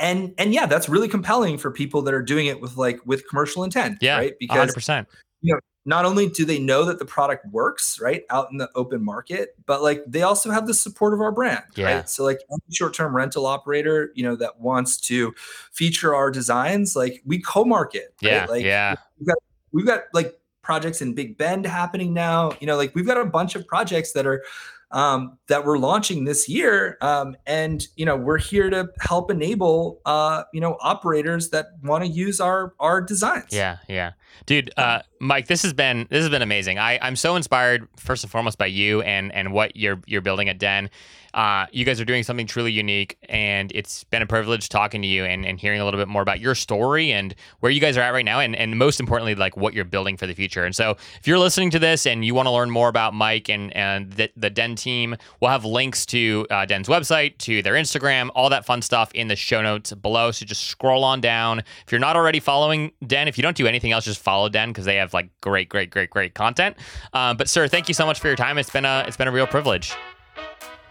[0.00, 3.28] and and yeah that's really compelling for people that are doing it with like with
[3.28, 4.34] commercial intent yeah right?
[4.40, 5.06] Because 100%
[5.42, 8.68] you know not only do they know that the product works right out in the
[8.74, 11.96] open market but like they also have the support of our brand yeah.
[11.96, 15.34] right so like any short-term rental operator you know that wants to
[15.72, 18.50] feature our designs like we co-market yeah right?
[18.50, 19.38] like yeah we've got,
[19.72, 22.52] we've got like projects in Big Bend happening now.
[22.60, 24.42] You know, like we've got a bunch of projects that are
[24.90, 26.98] um, that we're launching this year.
[27.00, 32.04] Um, and you know, we're here to help enable uh, you know operators that want
[32.04, 33.52] to use our our designs.
[33.52, 34.12] Yeah, yeah,
[34.46, 34.70] dude.
[34.76, 36.78] Uh, Mike, this has been this has been amazing.
[36.78, 40.48] I I'm so inspired first and foremost by you and and what you're you're building
[40.48, 40.90] at Den.
[41.36, 45.06] Uh, you guys are doing something truly unique, and it's been a privilege talking to
[45.06, 47.94] you and, and hearing a little bit more about your story and where you guys
[47.98, 50.64] are at right now, and, and most importantly, like what you're building for the future.
[50.64, 53.50] And so, if you're listening to this and you want to learn more about Mike
[53.50, 57.74] and and the, the Den team, we'll have links to uh, Den's website, to their
[57.74, 60.30] Instagram, all that fun stuff in the show notes below.
[60.30, 61.58] So just scroll on down.
[61.58, 64.70] If you're not already following Den, if you don't do anything else, just follow Den
[64.70, 66.76] because they have like great, great, great, great content.
[67.12, 68.58] Uh, but sir, thank you so much for your time.
[68.58, 69.94] It's been a it's been a real privilege.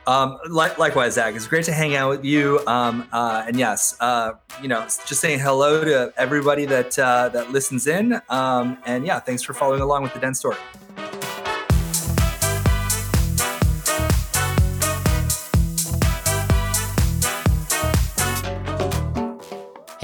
[0.08, 1.36] Um, li- likewise, Zach.
[1.36, 2.62] It's great to hang out with you.
[2.68, 7.52] Um, uh, and yes, uh, you know, just saying hello to everybody that uh, that
[7.52, 8.22] listens in.
[8.30, 10.58] Um, and yeah, thanks for following along with the Den story.